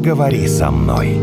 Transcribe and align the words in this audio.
поговори 0.00 0.48
со 0.48 0.70
мной. 0.70 1.18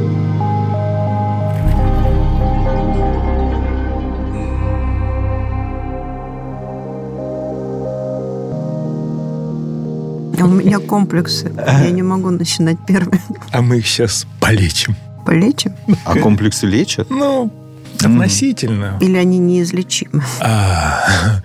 А 10.39 10.45
У 10.45 10.49
меня 10.49 10.77
комплексы. 10.77 11.52
Я 11.57 11.89
не 11.89 12.03
могу 12.03 12.29
начинать 12.29 12.77
первым. 12.88 13.20
А 13.52 13.61
мы 13.63 13.79
их 13.79 13.88
сейчас 13.88 14.27
полечим. 14.39 14.95
Полечим? 15.25 15.73
А 16.05 16.16
комплексы 16.16 16.67
лечат? 16.67 17.09
Ну, 17.09 17.52
относительно. 17.99 18.99
Или 19.02 19.17
они 19.17 19.39
неизлечимы? 19.39 20.23
А, 20.39 21.41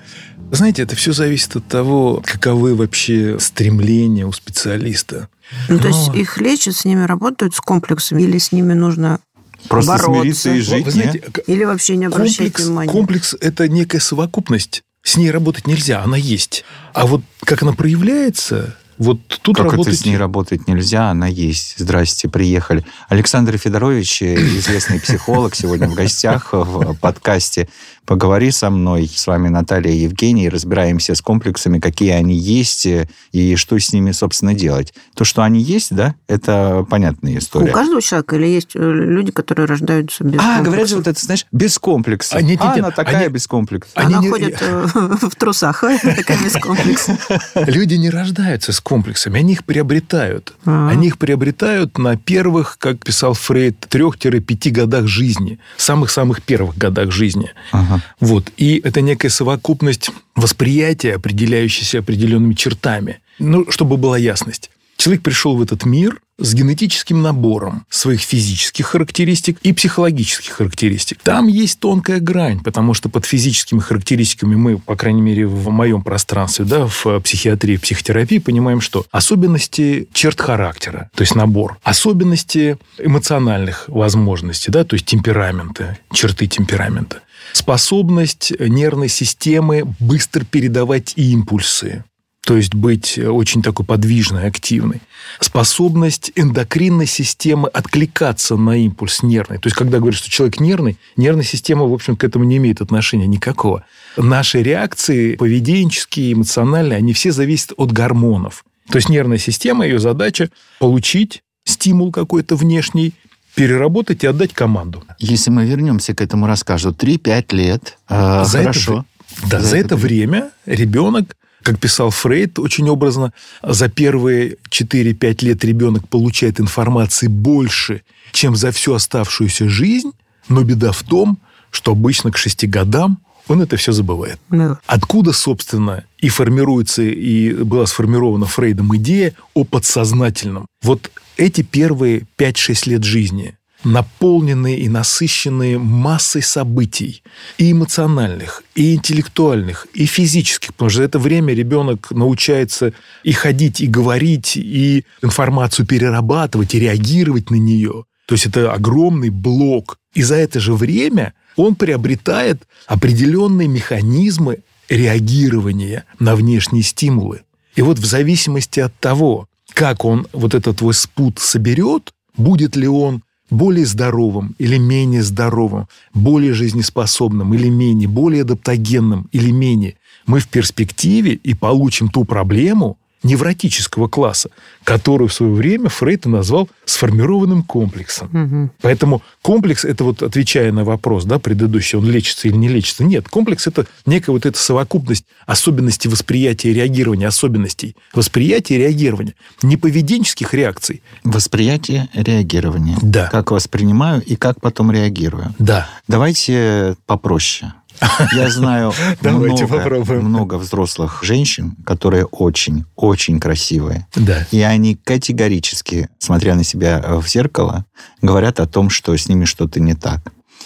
знаете, 0.50 0.82
это 0.82 0.94
все 0.96 1.12
зависит 1.12 1.57
от 1.57 1.67
того, 1.67 2.22
каковы 2.25 2.75
вообще 2.75 3.39
стремления 3.40 4.26
у 4.26 4.32
специалиста. 4.32 5.29
Ну, 5.69 5.79
то 5.79 5.89
есть 5.89 6.14
их 6.14 6.39
лечат, 6.39 6.77
с 6.77 6.85
ними 6.85 7.05
работают 7.05 7.55
с 7.55 7.61
комплексами, 7.61 8.23
или 8.23 8.39
с 8.39 8.53
ними 8.53 8.73
нужно 8.73 9.21
Просто 9.68 9.93
бороться? 9.93 10.13
смириться 10.21 10.51
и 10.55 10.61
жить, 10.61 10.85
Вы 10.85 10.91
знаете, 10.91 11.23
Или 11.46 11.65
вообще 11.65 11.96
не 11.96 12.07
обращать 12.07 12.53
комплекс, 12.53 12.65
внимания? 12.65 12.91
комплекс– 12.91 13.37
это 13.41 13.68
некая 13.68 14.01
совокупность. 14.01 14.82
С 15.03 15.17
ней 15.17 15.31
работать 15.31 15.67
нельзя, 15.67 16.03
она 16.03 16.17
есть. 16.17 16.65
А 16.95 17.07
вот 17.07 17.23
как 17.45 17.63
она 17.63 17.73
проявляется, 17.73 18.77
вот 18.99 19.18
тут 19.43 19.57
Как 19.57 19.73
работать... 19.73 19.95
это 19.95 20.03
с 20.03 20.07
ней 20.07 20.17
работать 20.17 20.68
нельзя, 20.68 21.11
она 21.11 21.27
есть. 21.27 21.75
Здрасте, 21.79 22.29
приехали. 22.29 22.85
Александр 23.09 23.59
Федорович, 23.59 24.23
э, 24.23 24.35
известный 24.59 25.01
психолог, 25.01 25.54
сегодня 25.57 25.89
в 25.89 25.95
гостях 25.95 26.51
в 26.53 26.95
подкасте 27.01 27.68
«Поговори 28.06 28.50
со 28.50 28.68
мной». 28.70 29.08
С 29.12 29.26
вами 29.26 29.48
Наталья 29.48 29.90
и 29.92 29.96
Евгений. 29.98 30.48
Разбираемся 30.48 31.14
с 31.14 31.20
комплексами, 31.22 31.79
какие 31.79 32.11
они 32.11 32.34
есть 32.34 32.84
э, 32.86 33.08
и 33.30 33.55
что 33.56 33.78
с 33.78 33.92
ними, 33.92 34.11
собственно, 34.12 34.55
делать. 34.55 34.92
То, 35.14 35.25
что 35.25 35.42
они 35.42 35.61
есть, 35.62 35.94
да, 35.94 36.14
это 36.27 36.84
понятная 36.91 37.34
У 37.34 37.39
история. 37.39 37.72
каждого 37.72 38.03
человека 38.03 38.36
или 38.36 38.47
есть 38.47 38.70
э, 38.75 38.78
люди, 38.78 39.31
которые 39.31 39.67
рождаются 39.67 40.25
без 40.25 40.34
А, 40.41 40.42
комплексов? 40.42 40.64
говорят 40.67 40.89
же, 40.89 40.97
вот 40.97 41.06
это, 41.06 41.20
знаешь, 41.25 41.47
без 41.53 41.78
комплекса. 41.78 42.36
А, 42.36 42.42
нет, 42.42 42.61
нет, 42.61 42.62
А, 42.62 42.75
нет, 42.75 42.84
она 42.84 42.91
такая 42.91 43.25
они- 43.27 43.28
без 43.33 43.47
комплекса. 43.47 43.91
они 43.94 44.14
Она 44.14 44.22
не- 44.25 44.31
ходит 44.31 44.59
э, 44.61 44.87
в 44.94 45.34
трусах, 45.37 45.81
такая 46.16 46.39
без 46.42 46.53
комплекса. 46.55 47.16
Люди 47.55 47.94
не 47.94 48.11
рождаются 48.11 48.72
с 48.72 48.81
комплексами, 48.81 49.39
они 49.39 49.53
их 49.53 49.64
приобретают. 49.64 50.55
А. 50.64 50.89
Они 50.91 51.06
их 51.06 51.19
приобретают 51.19 51.98
на 51.98 52.16
первых, 52.16 52.78
как 52.78 53.05
писал 53.05 53.34
Фрейд, 53.34 53.87
3-5 53.89 54.70
годах 54.70 55.06
жизни. 55.06 55.59
Самых-самых 55.77 56.42
первых 56.42 56.77
годах 56.77 57.11
жизни. 57.12 57.50
Ага. 57.70 57.92
Вот. 58.21 58.51
И 58.57 58.81
это 58.85 59.01
некая 59.01 59.29
совокупность 59.29 60.11
восприятия, 60.35 61.15
определяющаяся 61.15 61.99
определенными 61.99 62.55
чертами. 62.55 63.21
Ну, 63.39 63.71
чтобы 63.71 63.97
была 63.97 64.19
ясность. 64.19 64.71
Человек 64.97 65.23
пришел 65.23 65.57
в 65.57 65.62
этот 65.62 65.84
мир 65.84 66.21
с 66.39 66.55
генетическим 66.55 67.23
набором 67.23 67.84
своих 67.91 68.21
физических 68.21 68.87
характеристик 68.87 69.59
и 69.62 69.73
психологических 69.73 70.53
характеристик. 70.53 71.19
Там 71.23 71.49
есть 71.49 71.81
тонкая 71.81 72.21
грань, 72.21 72.61
потому 72.61 72.95
что 72.95 73.09
под 73.09 73.25
физическими 73.25 73.81
характеристиками 73.81 74.55
мы, 74.55 74.79
по 74.79 74.97
крайней 74.97 75.23
мере, 75.23 75.47
в 75.47 75.71
моем 75.71 76.03
пространстве, 76.03 76.65
да, 76.65 76.87
в 76.87 77.21
психиатрии, 77.21 77.77
психотерапии, 77.77 78.39
понимаем, 78.39 78.81
что 78.81 79.05
особенности 79.11 80.09
черт 80.12 80.41
характера, 80.41 81.11
то 81.15 81.23
есть 81.23 81.34
набор, 81.34 81.79
особенности 81.83 82.79
эмоциональных 82.99 83.84
возможностей, 83.89 84.71
да, 84.71 84.84
то 84.84 84.95
есть 84.95 85.06
темперамента, 85.06 85.99
черты 86.12 86.47
темперамента, 86.47 87.23
способность 87.53 88.53
нервной 88.58 89.08
системы 89.08 89.84
быстро 90.00 90.45
передавать 90.45 91.14
импульсы, 91.17 92.05
то 92.44 92.56
есть 92.56 92.75
быть 92.75 93.19
очень 93.19 93.62
такой 93.62 93.86
подвижной, 93.86 94.48
активной. 94.48 95.00
Способность 95.39 96.33
эндокринной 96.34 97.06
системы 97.06 97.69
откликаться 97.69 98.56
на 98.56 98.77
импульс 98.77 99.22
нервный. 99.22 99.59
То 99.59 99.69
есть, 99.69 99.77
когда 99.77 99.98
говорят, 99.98 100.19
что 100.19 100.28
человек 100.28 100.59
нервный, 100.59 100.99
нервная 101.16 101.44
система, 101.44 101.87
в 101.87 101.93
общем, 101.93 102.16
к 102.16 102.25
этому 102.25 102.44
не 102.44 102.56
имеет 102.56 102.81
отношения 102.81 103.28
никакого. 103.28 103.84
Наши 104.16 104.60
реакции 104.60 105.37
поведенческие, 105.37 106.32
эмоциональные, 106.32 106.97
они 106.97 107.12
все 107.12 107.31
зависят 107.31 107.75
от 107.77 107.93
гормонов. 107.93 108.65
То 108.88 108.97
есть, 108.97 109.09
нервная 109.09 109.38
система, 109.38 109.87
ее 109.87 110.00
задача 110.00 110.50
получить 110.81 111.44
стимул 111.65 112.10
какой-то 112.10 112.56
внешний, 112.56 113.12
переработать 113.55 114.25
и 114.25 114.27
отдать 114.27 114.53
команду. 114.53 115.05
Если 115.19 115.51
мы 115.51 115.67
вернемся 115.67 116.15
к 116.15 116.21
этому 116.21 116.47
рассказу, 116.47 116.93
3-5 116.93 117.53
лет, 117.53 117.99
э, 118.09 118.45
За 118.45 118.59
это 118.59 118.65
хорошо. 118.73 118.93
вре- 118.93 119.51
да, 119.51 119.61
за, 119.61 119.77
это 119.77 119.97
время 119.97 120.51
ребенок, 120.67 121.37
как 121.63 121.79
писал 121.79 122.11
Фрейд 122.11 122.59
очень 122.59 122.89
образно, 122.89 123.33
за 123.63 123.89
первые 123.89 124.57
4-5 124.71 125.43
лет 125.43 125.65
ребенок 125.65 126.09
получает 126.09 126.61
информации 126.61 127.29
больше, 127.29 128.03
чем 128.33 128.57
за 128.57 128.73
всю 128.73 128.95
оставшуюся 128.95 129.69
жизнь, 129.69 130.13
но 130.49 130.63
беда 130.63 130.93
в 130.93 131.03
том, 131.03 131.39
что 131.71 131.93
обычно 131.93 132.31
к 132.31 132.37
6 132.39 132.67
годам 132.69 133.19
он 133.49 133.61
это 133.61 133.77
все 133.77 133.93
забывает. 133.93 134.39
Да. 134.51 134.79
Откуда, 134.87 135.33
собственно, 135.33 136.05
и 136.19 136.29
формируется, 136.29 137.03
и 137.03 137.53
была 137.53 137.87
сформирована 137.87 138.47
Фрейдом 138.47 138.95
идея 138.97 139.34
о 139.55 139.65
подсознательном. 139.65 140.67
Вот 140.83 141.11
эти 141.42 141.62
первые 141.62 142.26
5-6 142.38 142.88
лет 142.88 143.04
жизни, 143.04 143.56
наполненные 143.84 144.78
и 144.78 144.88
насыщенные 144.88 145.78
массой 145.78 146.42
событий, 146.42 147.22
и 147.58 147.72
эмоциональных, 147.72 148.62
и 148.75 148.94
интеллектуальных, 148.94 149.86
и 149.92 150.06
физических, 150.06 150.72
потому 150.75 150.91
что 150.91 150.98
за 150.98 151.04
это 151.04 151.19
время 151.19 151.53
ребенок 151.53 152.10
научается 152.12 152.92
и 153.25 153.32
ходить, 153.32 153.80
и 153.80 153.86
говорить, 153.86 154.56
и 154.56 155.04
информацию 155.22 155.86
перерабатывать, 155.86 156.75
и 156.75 156.80
реагировать 156.80 157.50
на 157.50 157.56
нее. 157.56 158.04
То 158.26 158.34
есть 158.34 158.47
это 158.47 158.72
огромный 158.72 159.30
блок. 159.30 159.98
И 160.14 160.22
за 160.22 160.36
это 160.36 160.60
же 160.60 160.74
время 160.74 161.34
он 161.56 161.74
приобретает 161.74 162.62
определенные 162.86 163.69
механизмы 163.69 164.59
реагирования 164.88 166.04
на 166.19 166.36
внешние 166.36 166.82
стимулы. 166.82 167.42
И 167.74 167.82
вот 167.82 167.98
в 167.98 168.04
зависимости 168.04 168.80
от 168.80 168.94
того, 169.00 169.48
как 169.72 170.05
он 170.05 170.27
вот 170.33 170.55
этот 170.55 170.78
твой 170.78 170.94
спут 170.94 171.38
соберет, 171.38 172.12
будет 172.37 172.77
ли 172.77 172.88
он 172.88 173.22
более 173.50 173.84
здоровым 173.84 174.55
или 174.59 174.78
менее 174.78 175.22
здоровым, 175.22 175.88
более 176.15 176.55
жизнеспособным 176.55 177.53
или 177.55 177.69
менее, 177.69 178.09
более 178.09 178.43
адаптогенным 178.43 179.28
или 179.33 179.50
менее, 179.50 179.97
мы 180.27 180.41
в 180.41 180.49
перспективе 180.49 181.34
и 181.34 181.55
получим 181.55 182.09
ту 182.09 182.25
проблему 182.25 182.99
невротического 183.22 184.09
класса, 184.09 184.50
которую 184.84 185.28
в 185.28 185.33
свое 185.33 185.53
время 185.53 185.88
Фрейд 185.88 186.27
назвал 186.27 186.69
сформированным 186.84 187.62
комплексом. 187.62 188.28
Мгм. 188.33 188.71
Поэтому 188.81 189.22
комплекс, 189.43 189.84
это 189.84 190.05
вот 190.05 190.22
отвечая 190.22 190.72
на 190.72 190.84
вопрос, 190.84 191.25
да, 191.25 191.38
предыдущий, 191.38 191.99
он 191.99 192.10
лечится 192.10 192.49
или 192.49 192.56
не 192.56 192.69
лечится. 192.69 193.05
Нет, 193.05 193.28
комплекс– 193.28 193.66
это 193.69 193.87
некая 194.06 194.33
вот 194.33 194.47
эта 194.47 194.59
совокупность 194.59 195.25
особенностей 195.47 196.09
восприятия 196.09 196.71
и 196.71 196.75
реагирования, 196.75 197.28
особенностей 197.28 197.97
восприятия 198.12 198.75
и 198.75 198.78
реагирования, 198.78 199.34
не 199.62 199.77
поведенческих 199.77 200.54
реакций. 200.54 201.03
Восприятие, 201.25 202.09
реагирование. 202.15 202.97
Да. 203.03 203.28
Как 203.31 203.50
воспринимаю 203.50 204.22
и 204.22 204.37
как 204.37 204.60
потом 204.60 204.91
реагирую. 204.91 205.54
Да. 205.59 205.89
Давайте 206.09 206.97
попроще. 207.06 207.72
Я 208.33 208.51
знаю 208.51 208.93
Давайте 209.21 209.65
много, 209.67 209.79
попробуем. 209.79 210.25
много 210.25 210.55
взрослых 210.57 211.21
женщин, 211.23 211.77
которые 211.85 212.25
очень-очень 212.27 213.41
красивые. 213.41 214.07
Да. 214.15 214.47
И 214.51 214.61
они 214.61 214.95
категорически, 214.97 216.09
смотря 216.19 216.55
на 216.55 216.65
себя 216.65 217.01
в 217.21 217.27
зеркало, 217.27 217.85
говорят 218.21 218.61
о 218.61 218.67
том, 218.67 218.91
что 218.91 219.17
с 219.17 219.29
ними 219.29 219.45
что-то 219.45 219.81
не 219.81 219.95
так. 219.95 220.21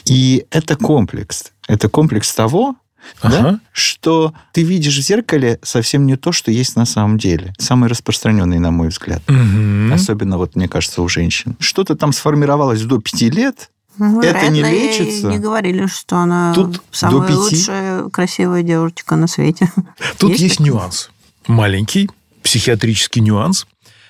И 0.05 0.45
это 0.51 0.77
комплекс. 0.77 1.53
Это 1.69 1.89
комплекс 1.89 2.33
того, 2.35 2.77
да, 3.23 3.29
Ага. 3.39 3.61
что 3.73 4.35
ты 4.53 4.63
видишь 4.63 4.99
в 4.99 5.03
зеркале 5.03 5.59
совсем 5.63 6.07
не 6.07 6.17
то, 6.17 6.33
что 6.33 6.51
есть 6.51 6.75
на 6.77 6.85
самом 6.87 7.19
деле. 7.19 7.55
Самый 7.59 7.89
распространенный, 7.89 8.59
на 8.59 8.71
мой 8.73 8.89
взгляд. 8.89 9.23
Мгм. 9.29 9.93
Особенно, 9.93 10.39
вот, 10.39 10.57
мне 10.57 10.69
кажется, 10.69 11.03
у 11.03 11.09
женщин. 11.09 11.57
Что-то 11.61 11.95
там 11.95 12.13
сформировалось 12.13 12.83
до 12.83 13.01
пяти 13.01 13.31
лет, 13.31 13.71
Ну, 13.99 14.21
Это 14.21 14.49
не 14.49 14.63
лечится? 14.63 15.29
не 15.29 15.39
говорили, 15.39 15.87
что 15.87 16.17
она 16.17 16.53
Тут 16.55 16.83
самая 16.91 17.35
лучшая 17.35 18.09
красивая 18.11 18.63
девушка 18.63 19.17
на 19.17 19.27
свете. 19.27 19.71
Тут 20.19 20.31
Есть 20.31 20.43
есть, 20.43 20.61
нюанс. 20.61 21.11
Маленький 21.47 22.11
психиатрический 22.43 23.21
нюанс. 23.23 23.67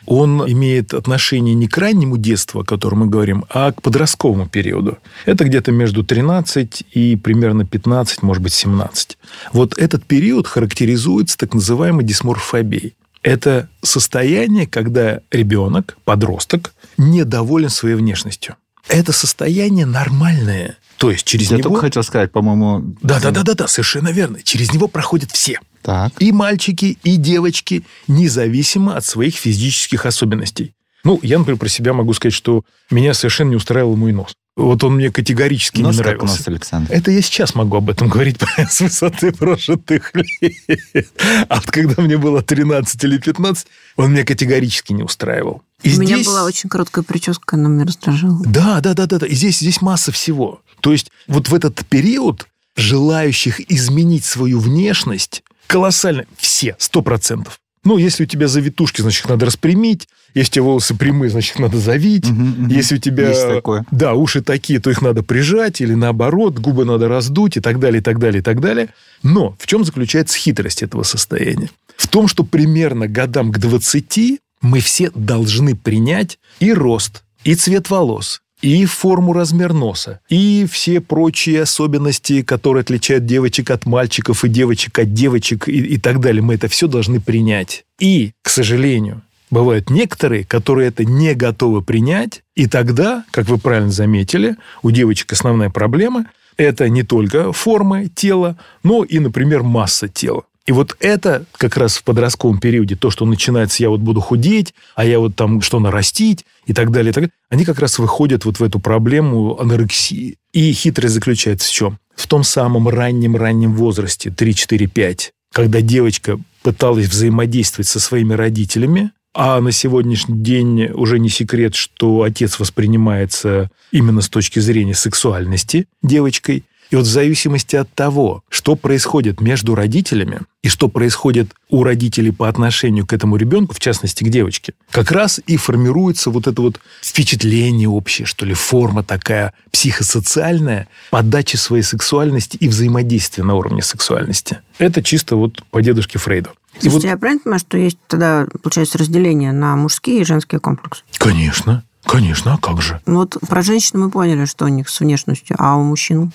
Он 0.07 0.49
имеет 0.49 0.95
отношение 0.95 1.55
не 1.55 1.67
к 1.67 1.77
раннему 1.79 2.17
детству, 2.17 2.61
о 2.61 2.65
котором 2.65 3.01
мы 3.01 3.07
говорим, 3.07 3.45
а 3.51 3.73
к 3.73 3.83
подростковому 3.83 4.47
периоду. 4.49 4.99
Это 5.25 5.45
где-то 5.45 5.73
между 5.73 6.05
13 6.05 6.85
и 6.93 7.17
примерно 7.17 7.67
15, 7.67 8.23
может 8.23 8.43
быть, 8.43 8.53
17. 8.53 9.19
Вот 9.53 9.77
этот 9.77 10.05
период 10.05 10.47
характеризуется 10.47 11.37
так 11.37 11.55
называемой 11.55 12.05
дисморфобией. 12.05 12.95
Это 13.23 13.69
состояние, 13.83 14.69
когда 14.69 15.21
ребенок, 15.33 15.99
подросток, 16.05 16.73
недоволен 16.97 17.71
своей 17.71 17.97
внешностью. 17.97 18.55
Это 18.89 19.13
состояние 19.13 19.87
нормальное. 19.87 20.77
То 20.99 21.11
есть 21.11 21.25
через 21.25 21.51
Я 21.51 21.59
него... 21.59 21.71
только 21.71 21.83
хотел 21.83 22.03
сказать, 22.03 22.33
по-моему... 22.33 22.95
Да, 23.03 23.21
да, 23.21 23.31
да, 23.31 23.43
да, 23.43 23.55
да, 23.55 23.69
совершенно 23.69 24.09
верно. 24.09 24.43
Через 24.43 24.73
него 24.73 24.89
проходят 24.89 25.31
все. 25.31 25.61
Так. 25.83 26.13
И 26.19 26.33
мальчики, 26.33 26.99
и 27.03 27.17
девочки, 27.17 27.85
независимо 28.09 28.97
от 28.97 29.05
своих 29.05 29.37
физических 29.37 30.07
особенностей. 30.07 30.73
Ну, 31.05 31.21
я, 31.23 31.39
например, 31.39 31.59
про 31.59 31.69
себя 31.69 31.93
могу 31.93 32.13
сказать, 32.15 32.35
что 32.35 32.65
меня 32.91 33.15
совершенно 33.15 33.51
не 33.51 33.57
устраивал 33.57 33.95
мой 33.97 34.13
нос. 34.13 34.33
Вот 34.57 34.83
он 34.85 34.97
мне 34.97 35.13
категорически 35.13 35.83
Нос 35.83 35.97
не 35.97 36.03
как 36.03 36.15
нравился. 36.15 36.39
нос, 36.39 36.49
Александр. 36.49 36.91
Это 36.91 37.11
я 37.11 37.21
сейчас 37.21 37.55
могу 37.55 37.77
об 37.77 37.91
этом 37.91 38.09
говорить 38.09 38.39
с 38.71 38.81
высоты 38.81 39.31
прожитых 39.31 40.13
лет. 40.15 41.11
А 41.49 41.57
вот 41.57 41.71
когда 41.71 42.03
мне 42.03 42.17
было 42.17 42.43
13 42.43 43.05
или 43.05 43.19
15, 43.19 43.67
он 43.97 44.13
меня 44.13 44.25
категорически 44.25 44.95
не 44.95 45.03
устраивал. 45.03 45.63
И 45.83 45.95
У 45.95 46.01
меня 46.01 46.17
здесь- 46.17 46.27
была 46.27 46.45
очень 46.45 46.69
короткая 46.69 47.05
прическа, 47.05 47.57
она 47.57 47.69
меня 47.69 47.85
раздражала. 47.85 48.43
Да, 48.45 48.81
да, 48.81 48.95
да, 48.95 49.07
да, 49.07 49.19
да. 49.19 49.27
И 49.27 49.35
здесь, 49.35 49.59
здесь 49.59 49.83
масса 49.83 50.11
всего. 50.13 50.61
То 50.81 50.93
есть 50.93 51.11
вот 51.27 51.49
в 51.49 51.55
этот 51.55 51.85
период 51.87 52.47
желающих 52.77 53.61
изменить 53.71 54.25
свою 54.25 54.59
внешность 54.61 55.43
колоссально. 55.67 56.25
Все, 56.37 56.77
сто 56.79 57.03
процентов. 57.03 57.61
Ну, 57.85 57.99
если 57.99 58.25
у 58.25 58.27
тебя 58.27 58.49
завитушки, 58.49 59.01
значит, 59.01 59.25
их 59.25 59.31
надо 59.31 59.47
распрямить. 59.47 60.09
Если 60.35 60.51
у 60.51 60.53
тебя 60.55 60.63
волосы 60.65 60.95
прямые, 60.97 61.31
значит, 61.31 61.55
их 61.55 61.61
надо 61.61 61.79
завить. 61.79 62.29
Мгм, 62.29 62.49
мгм. 62.49 62.69
Если 62.69 62.97
у 62.97 62.99
тебя... 62.99 63.29
Есть 63.29 63.49
такое. 63.49 63.85
Да, 63.93 64.15
уши 64.15 64.43
такие, 64.43 64.81
то 64.81 64.91
их 64.91 65.03
надо 65.03 65.23
прижать 65.23 65.81
или 65.81 65.95
наоборот, 65.95 66.59
губы 66.59 66.85
надо 66.85 67.07
раздуть 67.09 67.57
и 67.57 67.61
так 67.61 67.79
далее, 67.79 68.01
и 68.01 68.03
так 68.03 68.19
далее, 68.19 68.41
и 68.41 68.43
так 68.43 68.61
далее. 68.61 68.89
Но 69.23 69.55
в 69.61 69.67
чем 69.67 69.85
заключается 69.85 70.37
хитрость 70.37 70.83
этого 70.83 71.05
состояния? 71.05 71.71
В 71.97 72.09
том, 72.09 72.27
что 72.27 72.43
примерно 72.45 73.07
годам 73.07 73.53
к 73.53 73.59
20 73.59 74.41
мы 74.61 74.81
все 74.81 75.11
должны 75.15 75.75
принять 75.75 76.39
и 76.61 76.73
рост, 76.73 77.25
и 77.45 77.55
цвет 77.55 77.91
волос, 77.91 78.43
и 78.63 78.85
форму, 78.87 79.33
размер 79.33 79.73
носа, 79.73 80.21
и 80.29 80.67
все 80.71 81.01
прочие 81.01 81.63
особенности, 81.63 82.43
которые 82.43 82.83
отличают 82.83 83.27
девочек 83.27 83.71
от 83.71 83.87
мальчиков 83.87 84.45
и 84.45 84.49
девочек 84.49 84.99
от 84.99 85.13
девочек 85.13 85.69
и, 85.69 85.73
и 85.73 85.99
так 85.99 86.21
далее. 86.21 86.43
Мы 86.43 86.55
это 86.55 86.69
все 86.69 86.87
должны 86.89 87.21
принять. 87.21 87.85
И, 87.99 88.33
к 88.43 88.49
сожалению, 88.49 89.23
Бывают 89.51 89.91
некоторые, 89.91 90.45
которые 90.45 90.89
это 90.89 91.05
не 91.05 91.35
готовы 91.35 91.81
принять, 91.81 92.43
и 92.57 92.67
тогда, 92.67 93.25
как 93.31 93.47
вы 93.47 93.59
правильно 93.59 93.93
заметили, 93.93 94.57
у 94.83 94.91
девочек 94.91 95.33
основная 95.33 95.71
проблема– 95.71 96.27
это 96.57 96.89
не 96.89 97.05
только 97.05 97.53
форма 97.53 98.09
тела, 98.09 98.59
но 98.83 99.05
и, 99.05 99.19
например, 99.19 99.63
масса 99.63 100.09
тела. 100.09 100.45
И 100.67 100.73
вот 100.73 100.97
это 100.99 101.47
как 101.53 101.77
раз 101.77 101.97
в 101.97 102.03
подростковом 102.03 102.59
периоде, 102.59 102.97
то, 102.97 103.11
что 103.11 103.25
начинается, 103.25 103.83
я 103.83 103.89
вот 103.89 104.01
буду 104.01 104.21
худеть, 104.21 104.75
а 104.97 105.05
я 105.05 105.21
вот 105.21 105.37
там 105.37 105.63
что 105.63 105.79
нарастить 105.79 106.45
и 106.67 106.75
так 106.75 106.91
далее, 106.91 107.11
и 107.11 107.13
так 107.13 107.25
далее, 107.25 107.33
они 107.51 107.65
как 107.65 107.79
раз 107.79 107.99
выходят 108.01 108.45
вот 108.45 108.59
в 108.59 108.65
эту 108.65 108.81
проблему 108.81 109.59
анорексии. 109.61 110.39
И 110.53 110.73
хитрость 110.73 111.15
заключается 111.15 111.69
в 111.69 111.73
чем? 111.73 111.99
В 112.17 112.27
том 112.27 112.43
самом 112.43 112.89
раннем-раннем 112.89 113.75
возрасте, 113.75 114.31
3-4-5, 114.31 115.31
когда 115.53 115.81
девочка 115.81 116.39
пыталась 116.63 117.07
взаимодействовать 117.07 117.87
со 117.87 118.01
своими 118.01 118.35
родителями, 118.35 119.13
а 119.39 119.61
на 119.61 119.71
сегодняшний 119.71 120.39
день 120.39 120.87
уже 120.87 121.19
не 121.19 121.29
секрет, 121.29 121.75
что 121.75 122.23
отец 122.23 122.59
воспринимается 122.59 123.71
именно 123.93 124.23
с 124.23 124.29
точки 124.31 124.59
зрения 124.59 124.95
сексуальности 124.95 125.87
девочкой. 126.03 126.65
И 126.91 126.97
вот 126.97 127.05
в 127.05 127.11
зависимости 127.11 127.77
от 127.77 127.93
того, 127.93 128.43
что 128.49 128.77
происходит 128.77 129.41
между 129.41 129.75
родителями 129.75 130.41
и 130.63 130.69
что 130.69 130.89
происходит 130.89 131.53
у 131.69 131.83
родителей 131.83 132.31
по 132.31 132.49
отношению 132.49 133.07
к 133.07 133.13
этому 133.13 133.37
ребенку, 133.37 133.75
в 133.75 133.81
частности 133.81 134.25
к 134.25 134.29
девочке, 134.29 134.75
как 134.91 135.11
раз 135.11 135.41
и 135.47 135.57
формируется 135.57 136.31
вот 136.31 136.47
это 136.47 136.63
вот 136.63 136.81
впечатление 137.03 137.89
общее, 137.89 138.27
что 138.27 138.47
ли, 138.47 138.55
форма 138.55 139.03
такая 139.03 139.53
психосоциальная 139.73 140.89
подачи 141.11 141.57
своей 141.57 141.83
сексуальности 141.83 142.57
и 142.57 142.69
взаимодействия 142.69 143.45
на 143.45 143.55
уровне 143.55 143.83
сексуальности. 143.83 144.59
Это 144.79 145.03
чисто 145.03 145.37
вот 145.37 145.63
по 145.71 145.83
дедушке 145.83 146.19
Фрейду. 146.19 146.51
И 146.75 146.81
Слушайте, 146.83 147.09
вот, 147.09 147.11
я 147.13 147.17
правильно 147.17 147.41
понимаю, 147.43 147.61
что 147.61 147.79
есть 147.79 147.99
тогда, 148.07 148.47
получается, 148.63 148.99
разделение 148.99 149.53
на 149.53 149.77
мужские 149.77 150.21
и 150.21 150.25
женские 150.25 150.61
комплексы? 150.61 151.03
конечно, 151.17 151.83
конечно, 152.07 152.55
а 152.55 152.59
как 152.59 152.81
же? 152.81 153.01
Ну 153.07 153.17
Вот 153.17 153.37
про 153.49 153.63
женщин 153.63 154.01
мы 154.01 154.11
поняли, 154.11 154.45
что 154.47 154.65
у 154.65 154.69
них 154.69 154.89
с 154.89 155.01
внешностью, 155.01 155.57
а 155.59 155.77
у 155.77 155.83
мужчин? 155.83 156.33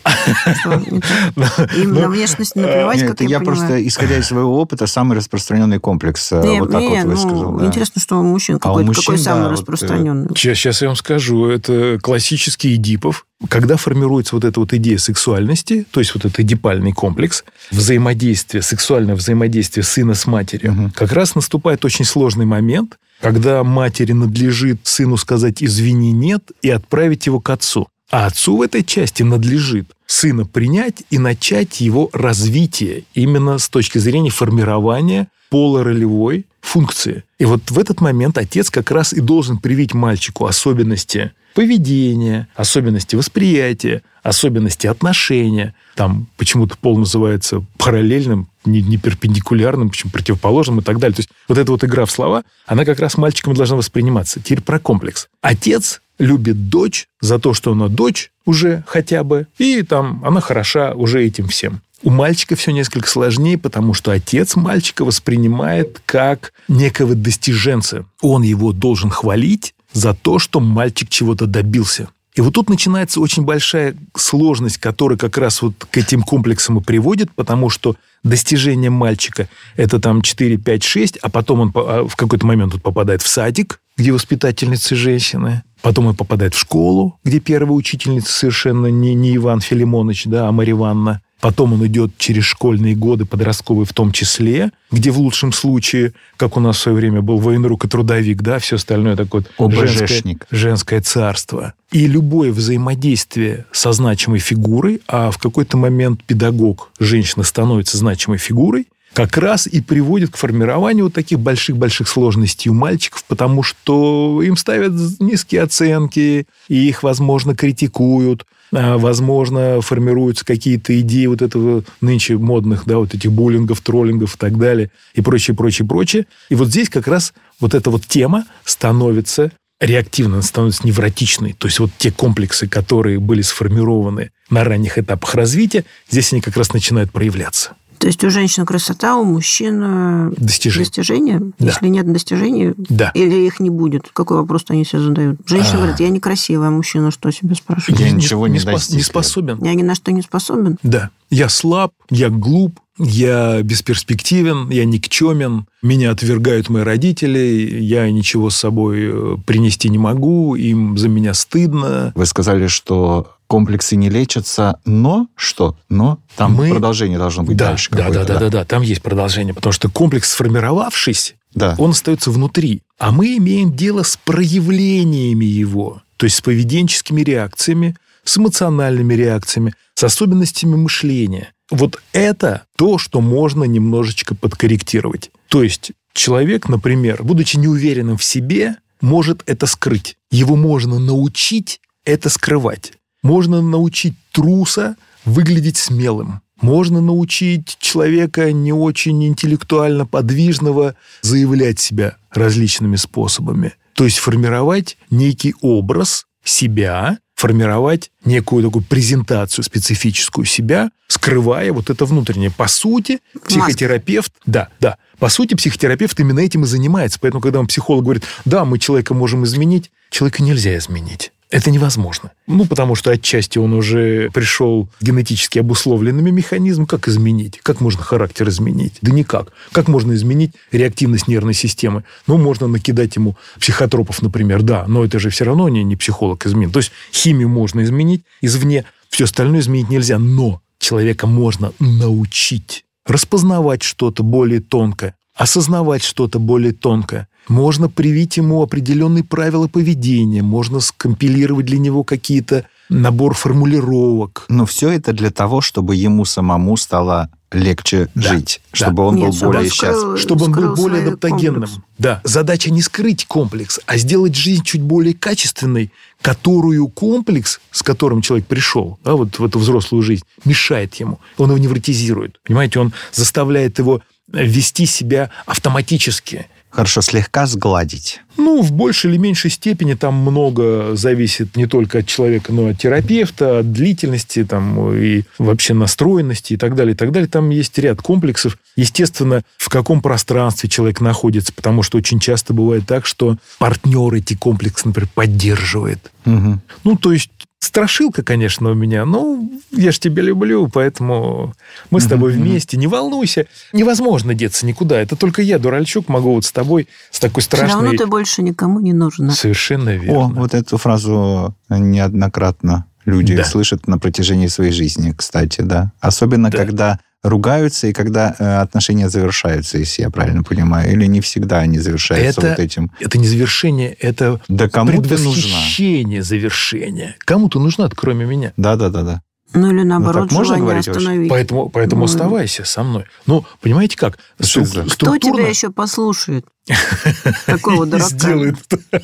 Им 1.76 1.94
на 1.94 2.08
внешность 2.10 2.56
наплевать, 2.56 3.06
как 3.06 3.22
я 3.22 3.28
я 3.32 3.40
просто, 3.40 3.88
исходя 3.88 4.18
из 4.18 4.28
своего 4.28 4.60
опыта, 4.60 4.88
самый 4.88 5.18
распространенный 5.18 5.80
комплекс. 5.80 6.32
э, 6.32 6.42
Не, 6.44 6.60
вот 6.60 6.72
так 6.72 6.84
вот 6.84 7.04
ну, 7.04 7.12
высказал. 7.12 7.66
Интересно, 7.66 8.02
что 8.02 8.20
у 8.20 8.24
мужчин 8.24 8.56
А 8.56 8.58
у 8.58 8.60
какой, 8.60 8.84
мужчин, 8.84 9.04
какой 9.04 9.18
самый 9.18 9.48
э, 9.48 9.52
распространенный. 9.52 10.28
Сейчас, 10.36 10.58
сейчас 10.58 10.82
я 10.82 10.88
вам 10.88 10.96
скажу, 10.96 11.48
это 11.48 12.00
классический 12.02 12.76
Эдипов. 12.76 13.26
Когда 13.50 13.76
формируется 13.76 14.36
вот 14.36 14.44
эта 14.44 14.60
вот 14.60 14.74
идея 14.74 15.00
сексуальности, 15.00 15.86
то 15.90 16.00
есть 16.00 16.14
вот 16.14 16.26
этот 16.26 16.40
эдипальный 16.40 16.92
комплекс, 16.92 17.44
взаимодействие, 17.72 18.62
сексуальное 18.62 19.16
взаимодействие 19.16 19.84
сына 19.84 20.14
с 20.14 20.28
матерью, 20.28 20.92
как 20.96 21.12
раз 21.12 21.34
наступает 21.34 21.84
очень 21.84 22.06
сложный 22.06 22.46
момент, 22.46 23.00
когда 23.22 23.64
матери 23.64 24.12
надлежит 24.14 24.82
сыну 24.84 25.16
сказать 25.16 25.64
«извини, 25.64 26.12
нет» 26.12 26.52
и 26.62 26.70
отправить 26.70 27.28
его 27.28 27.40
к 27.40 27.50
отцу. 27.50 27.88
А 28.10 28.26
отцу 28.26 28.58
в 28.58 28.62
этой 28.62 28.84
части 28.84 29.24
надлежит 29.24 29.88
сына 30.06 30.46
принять 30.46 31.04
и 31.10 31.18
начать 31.18 31.80
его 31.80 32.10
развитие 32.12 33.06
именно 33.14 33.58
с 33.58 33.70
точки 33.70 34.00
зрения 34.00 34.32
формирования 34.32 35.30
полуролевой 35.50 36.46
функции. 36.60 37.24
И 37.40 37.46
вот 37.46 37.72
в 37.72 37.80
этот 37.80 38.02
момент 38.02 38.38
отец 38.38 38.70
как 38.70 38.92
раз 38.92 39.14
и 39.14 39.22
должен 39.22 39.60
привить 39.60 39.94
мальчику 39.94 40.46
особенности 40.46 41.32
поведения, 41.54 42.48
особенности 42.56 43.16
восприятия, 43.16 44.04
особенности 44.24 44.88
отношения. 44.88 45.74
Там 45.96 46.28
почему-то 46.38 46.78
пол 46.78 46.98
называется 46.98 47.64
параллельным, 47.78 48.48
не, 48.66 48.82
не 48.82 48.98
перпендикулярным, 48.98 49.90
почему 49.90 50.12
противоположным 50.12 50.80
и 50.80 50.84
так 50.84 51.00
далее. 51.00 51.16
То 51.16 51.22
есть 51.22 51.30
вот 51.48 51.58
эта 51.58 51.72
вот 51.72 51.84
игра 51.84 52.06
в 52.06 52.12
слова, 52.12 52.44
она 52.66 52.86
как 52.86 53.00
раз 53.00 53.18
мальчиком 53.18 53.54
должна 53.54 53.76
восприниматься. 53.76 54.40
Теперь 54.40 54.62
про 54.62 54.80
комплекс. 54.80 55.28
Отец 55.42 56.02
любит 56.20 56.70
дочь 56.70 57.08
за 57.20 57.40
то, 57.40 57.54
что 57.54 57.72
она 57.72 57.88
дочь 57.88 58.32
уже 58.46 58.84
хотя 58.88 59.24
бы, 59.24 59.48
и 59.58 59.82
там 59.82 60.24
она 60.24 60.40
хороша 60.40 60.94
уже 60.94 61.26
этим 61.26 61.48
всем. 61.48 61.82
У 62.04 62.10
мальчика 62.10 62.56
все 62.56 62.72
несколько 62.72 63.08
сложнее, 63.08 63.60
потому 63.60 63.94
что 63.94 64.12
отец 64.12 64.56
мальчика 64.56 65.06
воспринимает 65.06 66.02
как 66.06 66.54
некого 66.68 67.14
достиженца. 67.14 68.06
Он 68.22 68.42
его 68.42 68.72
должен 68.72 69.12
хвалить 69.12 69.76
за 69.94 70.14
то, 70.14 70.40
что 70.40 70.60
мальчик 70.60 71.10
чего-то 71.10 71.46
добился. 71.46 72.10
И 72.34 72.42
вот 72.42 72.54
тут 72.54 72.70
начинается 72.70 73.20
очень 73.20 73.44
большая 73.44 73.96
сложность, 74.16 74.78
которая 74.78 75.18
как 75.18 75.38
раз 75.38 75.62
вот 75.62 75.74
к 75.90 75.98
этим 75.98 76.22
комплексам 76.22 76.78
и 76.78 76.82
приводит, 76.82 77.30
потому 77.34 77.70
что 77.70 77.96
достижение 78.24 78.90
мальчика– 78.90 79.50
это 79.76 80.00
там 80.00 80.22
4, 80.22 80.58
5, 80.58 80.84
6, 80.84 81.18
а 81.18 81.30
потом 81.30 81.60
он 81.60 81.72
а 81.76 82.08
в 82.08 82.16
какой-то 82.16 82.46
момент 82.46 82.74
он 82.74 82.80
попадает 82.80 83.22
в 83.22 83.28
садик, 83.28 83.82
где 83.98 84.14
воспитательницы 84.14 84.96
женщины, 84.96 85.64
потом 85.82 86.08
он 86.08 86.16
попадает 86.16 86.54
в 86.54 86.60
школу, 86.60 87.20
где 87.26 87.40
первая 87.40 87.74
учительница 87.74 88.32
совершенно 88.32 88.88
не, 88.88 89.14
не 89.14 89.36
Иван 89.36 89.60
Филимонович, 89.60 90.26
да, 90.26 90.48
а 90.48 90.52
Марья 90.54 90.74
Ивановна. 90.74 91.22
Потом 91.42 91.74
он 91.74 91.86
идет 91.88 92.12
через 92.18 92.44
школьные 92.44 92.96
годы, 92.96 93.26
подростковые 93.26 93.86
в 93.86 93.94
том 93.94 94.12
числе, 94.12 94.72
где 94.92 95.10
в 95.10 95.18
лучшем 95.18 95.52
случае, 95.52 96.14
как 96.38 96.56
у 96.56 96.60
нас 96.60 96.78
в 96.78 96.82
свое 96.82 96.96
время 96.96 97.22
был 97.22 97.40
военрук 97.40 97.86
и 97.86 97.88
трудовик, 97.88 98.44
да, 98.44 98.60
все 98.60 98.76
остальное 98.76 99.16
такое 99.16 99.44
вот 99.58 99.74
женское, 99.74 100.38
женское 100.52 101.02
царство. 101.02 101.74
И 101.92 102.06
любое 102.06 102.52
взаимодействие 102.52 103.66
со 103.72 103.92
значимой 103.92 104.40
фигурой, 104.40 105.02
а 105.08 105.32
в 105.32 105.40
какой-то 105.40 105.78
момент 105.78 106.24
педагог, 106.24 106.92
женщина 107.00 107.44
становится 107.44 107.98
значимой 107.98 108.38
фигурой, 108.38 108.88
как 109.14 109.36
раз 109.38 109.68
и 109.68 109.82
приводит 109.82 110.32
к 110.32 110.38
формированию 110.38 111.06
вот 111.06 111.14
таких 111.14 111.40
больших-больших 111.40 112.08
сложностей 112.08 112.70
у 112.70 112.74
мальчиков, 112.74 113.24
потому 113.28 113.64
что 113.64 114.42
им 114.42 114.56
ставят 114.56 114.94
низкие 115.20 115.64
оценки, 115.64 116.46
и 116.70 116.88
их, 116.88 117.04
возможно, 117.04 117.56
критикуют, 117.56 118.46
возможно, 118.72 119.82
формируются 119.82 120.46
какие-то 120.46 121.00
идеи 121.02 121.26
вот 121.26 121.42
этого 121.42 121.84
нынче 122.00 122.38
модных, 122.38 122.86
да, 122.86 122.98
вот 122.98 123.14
этих 123.14 123.32
буллингов, 123.32 123.82
троллингов 123.82 124.36
и 124.36 124.38
так 124.38 124.58
далее, 124.58 124.92
и 125.14 125.22
прочее, 125.22 125.56
прочее, 125.56 125.88
прочее. 125.88 126.26
И 126.50 126.56
вот 126.56 126.70
здесь 126.70 126.90
как 126.90 127.08
раз 127.08 127.34
вот 127.60 127.74
эта 127.74 127.90
вот 127.90 128.06
тема 128.06 128.46
становится 128.64 129.52
реактивной, 129.82 130.36
она 130.36 130.44
становится 130.44 130.86
невротичной. 130.86 131.54
То 131.54 131.68
есть 131.68 131.80
вот 131.80 131.92
те 131.98 132.12
комплексы, 132.12 132.68
которые 132.68 133.20
были 133.20 133.42
сформированы 133.42 134.32
на 134.50 134.64
ранних 134.64 134.98
этапах 134.98 135.36
развития, 135.36 135.84
здесь 136.10 136.32
они 136.32 136.42
как 136.42 136.56
раз 136.56 136.72
начинают 136.74 137.12
проявляться. 137.12 137.76
То 138.02 138.08
есть 138.08 138.24
у 138.24 138.32
женщин 138.32 138.66
красота, 138.66 139.16
у 139.16 139.24
мужчин 139.24 139.80
э, 139.84 140.32
Достижение. 140.38 140.86
достижения. 140.86 141.40
Да. 141.60 141.66
Если 141.68 141.88
нет 141.88 142.12
достижений, 142.12 142.74
Да. 142.76 143.12
или 143.14 143.46
их 143.46 143.60
не 143.60 143.70
будет, 143.70 144.10
какой 144.12 144.38
вопрос 144.38 144.66
они 144.70 144.84
себе 144.84 145.02
задают? 145.04 145.40
Женщина 145.46 145.76
А. 145.76 145.78
говорит, 145.78 146.00
я 146.00 146.10
некрасивая, 146.10 146.70
а 146.70 146.72
мужчина 146.72 147.12
что 147.12 147.30
себе 147.30 147.54
спрашивает? 147.54 148.00
Я 148.00 148.10
ничего 148.10 148.48
не 148.48 148.58
спос- 148.58 148.72
достиг. 148.74 148.98
не 148.98 149.04
способен. 149.04 149.64
Я 149.64 149.76
ни 149.76 149.84
на 149.84 149.94
что 149.94 150.12
не 150.12 150.24
способен. 150.24 150.78
Да. 150.82 151.12
Я 151.30 151.48
слаб, 151.48 151.94
я 152.10 152.30
глуп, 152.30 152.80
я 152.98 153.62
бесперспективен, 153.62 154.70
я 154.70 154.84
никчемен, 154.86 155.66
меня 155.84 156.12
отвергают 156.12 156.70
мои 156.70 156.84
родители, 156.84 157.78
я 157.82 158.10
ничего 158.12 158.50
с 158.50 158.56
собой 158.58 158.98
э, 159.04 159.38
принести 159.46 159.90
не 159.90 159.98
могу, 160.00 160.56
им 160.56 160.98
за 160.98 161.08
меня 161.08 161.34
стыдно. 161.34 162.12
Вы 162.16 162.26
сказали, 162.26 162.66
что 162.68 163.30
комплексы 163.52 163.98
не 163.98 164.10
лечатся, 164.10 164.80
но 164.86 165.28
что? 165.36 165.76
Но 165.90 166.20
там 166.38 166.54
Мы- 166.56 166.70
продолжение 166.70 167.18
должно 167.18 167.44
быть 167.44 167.58
Да, 167.58 167.72
дальше. 167.72 167.90
да, 167.92 168.10
да, 168.10 168.24
да, 168.24 168.40
да, 168.40 168.50
да, 168.50 168.64
там 168.64 168.82
есть 168.82 169.02
продолжение, 169.02 169.54
потому 169.54 169.74
что 169.74 169.90
комплекс, 169.90 170.30
сформировавшись, 170.32 171.36
Да. 171.54 171.76
он 171.78 171.90
остается 171.90 172.32
внутри. 172.32 172.82
а 172.98 173.12
мы 173.12 173.36
имеем 173.38 173.76
дело 173.76 174.04
с 174.04 174.16
проявлениями 174.16 175.44
его, 175.44 176.02
то 176.16 176.26
есть 176.26 176.38
с 176.38 176.42
поведенческими 176.42 177.22
реакциями, 177.24 177.98
с 178.24 178.38
эмоциональными 178.38 179.16
реакциями, 179.16 179.74
с 179.96 180.04
особенностями 180.06 180.76
мышления. 180.76 181.52
Вот 181.72 182.02
это 182.14 182.62
то, 182.78 182.98
что 183.00 183.20
можно 183.20 183.66
немножечко 183.66 184.34
подкорректировать. 184.34 185.30
То 185.50 185.62
есть 185.62 185.92
человек, 186.14 186.70
например, 186.70 187.22
будучи 187.24 187.58
неуверенным 187.58 188.16
в 188.18 188.24
себе, 188.24 188.76
может 189.02 189.44
это 189.46 189.66
скрыть. 189.66 190.16
Его 190.30 190.56
можно 190.56 191.00
научить 191.00 191.82
это 192.06 192.30
скрывать. 192.30 192.94
Можно 193.24 193.62
научить 193.62 194.16
труса 194.32 194.96
выглядеть 195.26 195.78
смелым. 195.78 196.42
Можно 196.62 197.02
научить 197.02 197.78
человека 197.80 198.52
не 198.52 198.72
очень 198.72 199.24
интеллектуально 199.26 200.06
подвижного 200.06 200.96
заявлять 201.22 201.80
себя 201.80 202.18
различными 202.32 202.96
способами. 202.96 203.74
То 203.94 204.06
есть 204.06 204.20
формировать 204.20 204.98
некий 205.10 205.56
образ 205.62 206.26
себя, 206.44 207.18
формировать 207.36 208.12
некую 208.26 208.64
такую 208.64 208.84
презентацию 208.84 209.64
специфическую 209.64 210.46
себя, 210.46 210.92
скрывая 211.08 211.74
вот 211.74 211.90
это 211.90 212.06
внутреннее. 212.06 212.52
По 212.52 212.68
сути, 212.68 213.20
психотерапевт, 213.48 214.32
да, 214.46 214.70
да, 214.80 214.98
по 215.18 215.30
сути, 215.30 215.56
психотерапевт 215.56 216.20
именно 216.20 216.40
этим 216.40 216.64
и 216.64 216.68
занимается. 216.68 217.20
Поэтому, 217.20 217.42
когда 217.42 217.60
он 217.60 217.68
психолог 217.68 218.04
говорит, 218.04 218.24
да, 218.46 218.66
мы 218.66 218.78
человека 218.78 219.14
можем 219.14 219.44
изменить, 219.44 219.92
человека 220.12 220.44
нельзя 220.44 220.78
изменить. 220.78 221.32
Это 221.52 221.70
невозможно. 221.70 222.32
Ну, 222.48 222.66
потому 222.66 222.96
что 222.96 223.12
отчасти 223.12 223.58
он 223.58 223.74
уже 223.74 224.32
пришел 224.32 224.88
генетически 225.02 225.60
обусловленными 225.60 226.32
механизмом. 226.32 226.88
Как 226.88 227.10
изменить? 227.10 227.60
Как 227.62 227.82
можно 227.82 228.02
характер 228.02 228.48
изменить? 228.48 228.94
Да 229.02 229.12
никак. 229.12 229.52
Как 229.74 229.90
можно 229.90 230.14
изменить 230.14 230.54
реактивность 230.72 231.28
нервной 231.28 231.54
системы? 231.54 232.06
Ну, 232.26 232.38
можно 232.38 232.68
накидать 232.68 233.18
ему 233.18 233.36
психотропов, 233.60 234.22
например, 234.22 234.62
да, 234.62 234.86
но 234.88 235.04
это 235.04 235.20
же 235.20 235.30
все 235.30 235.44
равно 235.44 235.68
не, 235.68 235.84
не 235.84 235.98
психолог 235.98 236.46
изменит. 236.46 236.72
То 236.72 236.80
есть 236.80 236.94
химию 237.12 237.50
можно 237.50 237.84
изменить 237.84 238.24
извне, 238.40 238.86
все 239.10 239.26
остальное 239.26 239.60
изменить 239.60 239.90
нельзя. 239.90 240.20
Но 240.20 240.62
человека 240.80 241.28
можно 241.28 241.74
научить 241.80 242.86
распознавать 243.06 243.84
что-то 243.84 244.24
более 244.24 244.62
тонкое, 244.62 245.16
осознавать 245.36 246.04
что-то 246.04 246.40
более 246.40 246.72
тонкое. 246.72 247.28
Можно 247.52 247.90
привить 247.90 248.38
ему 248.38 248.62
определенные 248.62 249.26
правила 249.26 249.68
поведения, 249.68 250.42
можно 250.42 250.80
скомпилировать 250.80 251.66
для 251.66 251.80
него 251.80 252.06
какие-то 252.06 252.66
набор 252.88 253.34
формулировок. 253.34 254.46
Но 254.48 254.66
все 254.66 254.90
это 254.90 255.12
для 255.12 255.32
того, 255.32 255.60
чтобы 255.60 255.98
ему 255.98 256.24
самому 256.24 256.78
стало 256.78 257.30
легче 257.52 258.08
да, 258.16 258.30
жить, 258.30 258.62
да. 258.72 258.78
чтобы 258.78 259.04
он 259.04 259.16
Нет, 259.16 259.32
был 259.32 259.52
более 259.52 259.70
счастлив. 259.70 260.18
Чтобы 260.18 260.46
он 260.46 260.54
был 260.54 260.76
более 260.76 261.04
адаптогенным. 261.04 261.64
Комплекс. 261.64 261.86
Да, 261.98 262.22
задача 262.24 262.72
не 262.72 262.82
скрыть 262.82 263.26
комплекс, 263.26 263.82
а 263.86 263.98
сделать 263.98 264.34
жизнь 264.34 264.64
чуть 264.64 264.82
более 264.82 265.14
качественной, 265.14 265.92
которую 266.22 266.88
комплекс, 266.88 267.60
с 267.72 267.84
которым 267.84 268.22
человек 268.22 268.48
пришел, 268.48 268.98
да, 269.04 269.16
вот 269.16 269.40
в 269.40 269.44
эту 269.44 269.60
взрослую 269.60 270.04
жизнь, 270.04 270.24
мешает 270.46 270.96
ему. 270.96 271.20
Он 271.38 271.50
его 271.50 271.58
невротизирует. 271.58 272.40
Понимаете, 272.46 272.80
он 272.80 272.94
заставляет 273.12 273.78
его 273.80 274.02
вести 274.32 274.86
себя 274.86 275.30
автоматически. 275.46 276.48
Хорошо, 276.72 277.02
слегка 277.02 277.46
сгладить. 277.48 278.22
Ну, 278.38 278.62
в 278.62 278.72
большей 278.72 279.12
или 279.12 279.18
меньшей 279.18 279.52
степени 279.52 279.94
там 279.94 280.16
много 280.16 280.96
зависит 280.96 281.58
не 281.58 281.66
только 281.66 282.00
от 282.00 282.08
человека, 282.08 282.54
но 282.54 282.70
и 282.70 282.72
от 282.72 282.78
терапевта, 282.78 283.60
от 283.60 283.74
длительности 283.74 284.46
там, 284.46 284.94
и 284.94 285.24
вообще 285.38 285.74
настроенности 285.74 286.54
и 286.54 286.58
так 286.58 286.76
далее, 286.76 286.94
и 286.94 286.98
так 286.98 287.12
далее. 287.12 287.28
Там 287.28 287.50
есть 287.50 287.78
ряд 287.78 288.02
комплексов. 288.02 288.58
Естественно, 288.78 289.44
в 289.58 289.68
каком 289.68 290.02
пространстве 290.02 290.70
человек 290.70 291.02
находится, 291.02 291.52
потому 291.52 291.84
что 291.84 291.98
очень 291.98 292.20
часто 292.20 292.54
бывает 292.54 292.88
так, 292.88 293.06
что 293.06 293.38
партнер 293.60 294.14
эти 294.14 294.36
комплексы, 294.36 294.88
например, 294.88 295.10
поддерживает. 295.14 296.12
Угу. 296.26 296.62
Ну, 296.86 296.96
то 296.96 297.12
есть 297.12 297.32
Страшилка, 297.62 298.24
конечно, 298.24 298.72
у 298.72 298.74
меня, 298.74 299.06
но 299.06 299.40
я 299.72 299.92
же 299.92 300.00
тебя 300.00 300.24
люблю, 300.24 300.68
поэтому 300.68 301.54
мы 301.92 302.02
с 302.02 302.08
тобой 302.08 302.34
вместе. 302.34 302.76
Не 302.76 302.88
волнуйся. 302.88 303.46
Невозможно 303.72 304.34
деться 304.34 304.66
никуда. 304.66 305.00
Это 305.00 305.16
только 305.16 305.44
я, 305.44 305.60
дуральчук, 305.60 306.10
могу 306.10 306.34
вот 306.34 306.44
с 306.44 306.52
тобой 306.52 306.88
с 307.12 307.20
такой 307.20 307.44
страшной... 307.44 307.70
Все 307.70 307.78
равно 307.78 307.98
ты 307.98 308.08
больше 308.08 308.42
никому 308.42 308.80
не 308.80 308.94
нужен. 308.94 309.30
Совершенно 309.30 309.96
верно. 309.96 310.26
О, 310.26 310.28
вот 310.30 310.56
эту 310.56 310.78
фразу 310.78 311.56
неоднократно 311.70 312.88
люди 313.06 313.36
да. 313.38 313.44
слышат 313.44 313.88
на 313.88 314.00
протяжении 314.00 314.48
своей 314.48 314.72
жизни, 314.72 315.14
кстати, 315.16 315.62
да. 315.62 315.92
Особенно, 316.00 316.50
да. 316.50 316.58
когда 316.58 317.00
ругаются 317.24 317.88
и 317.88 317.94
когда 317.94 318.36
э, 318.38 318.62
отношения 318.62 319.10
завершаются, 319.10 319.78
если 319.78 320.04
я 320.04 320.10
правильно 320.10 320.44
понимаю, 320.44 320.92
или 320.92 321.06
не 321.06 321.22
всегда 321.22 321.60
они 321.60 321.80
завершаются 321.80 322.42
это, 322.42 322.50
вот 322.50 322.60
этим. 322.60 322.92
Это 323.00 323.18
не 323.18 323.28
завершение, 323.28 323.94
это 323.94 324.40
да 324.48 324.70
кому 324.70 324.92
предвосхищение 324.92 326.24
завершения. 326.24 327.16
Кому-то 327.20 327.60
нужна, 327.60 327.90
кроме 327.90 328.26
меня. 328.26 328.54
Да, 328.58 328.76
да, 328.76 328.90
да, 328.90 329.04
да. 329.04 329.22
Ну 329.54 329.72
или 329.72 329.84
наоборот, 329.84 330.32
ну, 330.32 330.38
можно 330.38 330.58
говорить 330.58 330.88
остановить. 330.88 331.30
Поэтому, 331.30 331.70
поэтому 331.70 332.02
ну, 332.02 332.06
оставайся 332.06 332.64
со 332.64 332.84
мной. 332.84 333.06
Ну, 333.26 333.46
понимаете 333.60 333.98
как? 333.98 334.18
Стру- 334.40 334.66
структурно... 334.66 335.18
Кто 335.18 335.18
тебя 335.18 335.48
еще 335.48 335.72
послушает? 335.72 336.46
Такого 337.46 337.86
дурака. 337.86 338.08
Сделает. 338.08 338.56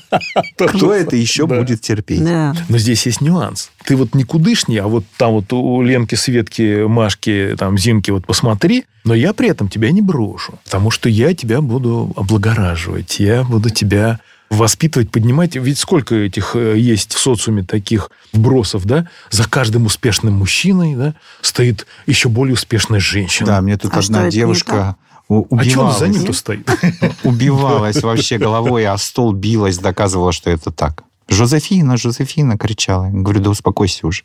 Кто 0.57 0.93
это 0.93 1.15
еще 1.15 1.47
будет 1.47 1.81
терпеть? 1.81 2.21
Но 2.21 2.77
здесь 2.77 3.05
есть 3.05 3.21
нюанс. 3.21 3.71
Ты 3.85 3.95
вот 3.95 4.15
не 4.15 4.23
кудышний, 4.23 4.77
а 4.77 4.87
вот 4.87 5.03
там 5.17 5.33
вот 5.33 5.51
у 5.51 5.81
Ленки, 5.81 6.15
Светки, 6.15 6.85
Машки, 6.85 7.55
там, 7.57 7.77
Зинки 7.77 8.11
вот 8.11 8.25
посмотри, 8.25 8.85
но 9.03 9.13
я 9.13 9.33
при 9.33 9.49
этом 9.49 9.69
тебя 9.69 9.91
не 9.91 10.01
брошу. 10.01 10.59
Потому 10.65 10.91
что 10.91 11.09
я 11.09 11.33
тебя 11.33 11.61
буду 11.61 12.13
облагораживать. 12.15 13.19
Я 13.19 13.43
буду 13.43 13.69
тебя 13.69 14.19
воспитывать, 14.49 15.11
поднимать. 15.11 15.55
Ведь 15.55 15.77
сколько 15.77 16.15
этих 16.15 16.55
э, 16.55 16.77
есть 16.77 17.13
в 17.13 17.19
социуме 17.19 17.63
таких 17.63 18.11
бросов, 18.33 18.85
да? 18.85 19.07
За 19.29 19.47
каждым 19.47 19.85
успешным 19.85 20.35
мужчиной, 20.35 20.95
да, 20.95 21.15
стоит 21.41 21.85
еще 22.05 22.29
более 22.29 22.53
успешная 22.53 22.99
женщина. 22.99 23.47
Да, 23.47 23.61
мне 23.61 23.77
тут 23.77 23.93
а 23.93 23.99
одна 23.99 24.29
девушка 24.29 24.95
убивалась. 25.27 25.67
А 25.67 25.69
что 25.69 25.85
он 25.85 25.97
за 25.97 26.07
ним-то 26.07 26.33
стоит? 26.33 26.69
Убивалась 27.23 28.01
вообще 28.01 28.37
головой, 28.37 28.85
а 28.85 28.97
стол 28.97 29.33
билась, 29.33 29.77
доказывала, 29.77 30.31
что 30.31 30.49
это 30.49 30.71
так. 30.71 31.03
Жозефина, 31.29 31.97
Жозефина 31.97 32.57
кричала. 32.57 33.09
Говорю, 33.09 33.41
да 33.41 33.49
успокойся 33.49 34.07
уже. 34.07 34.23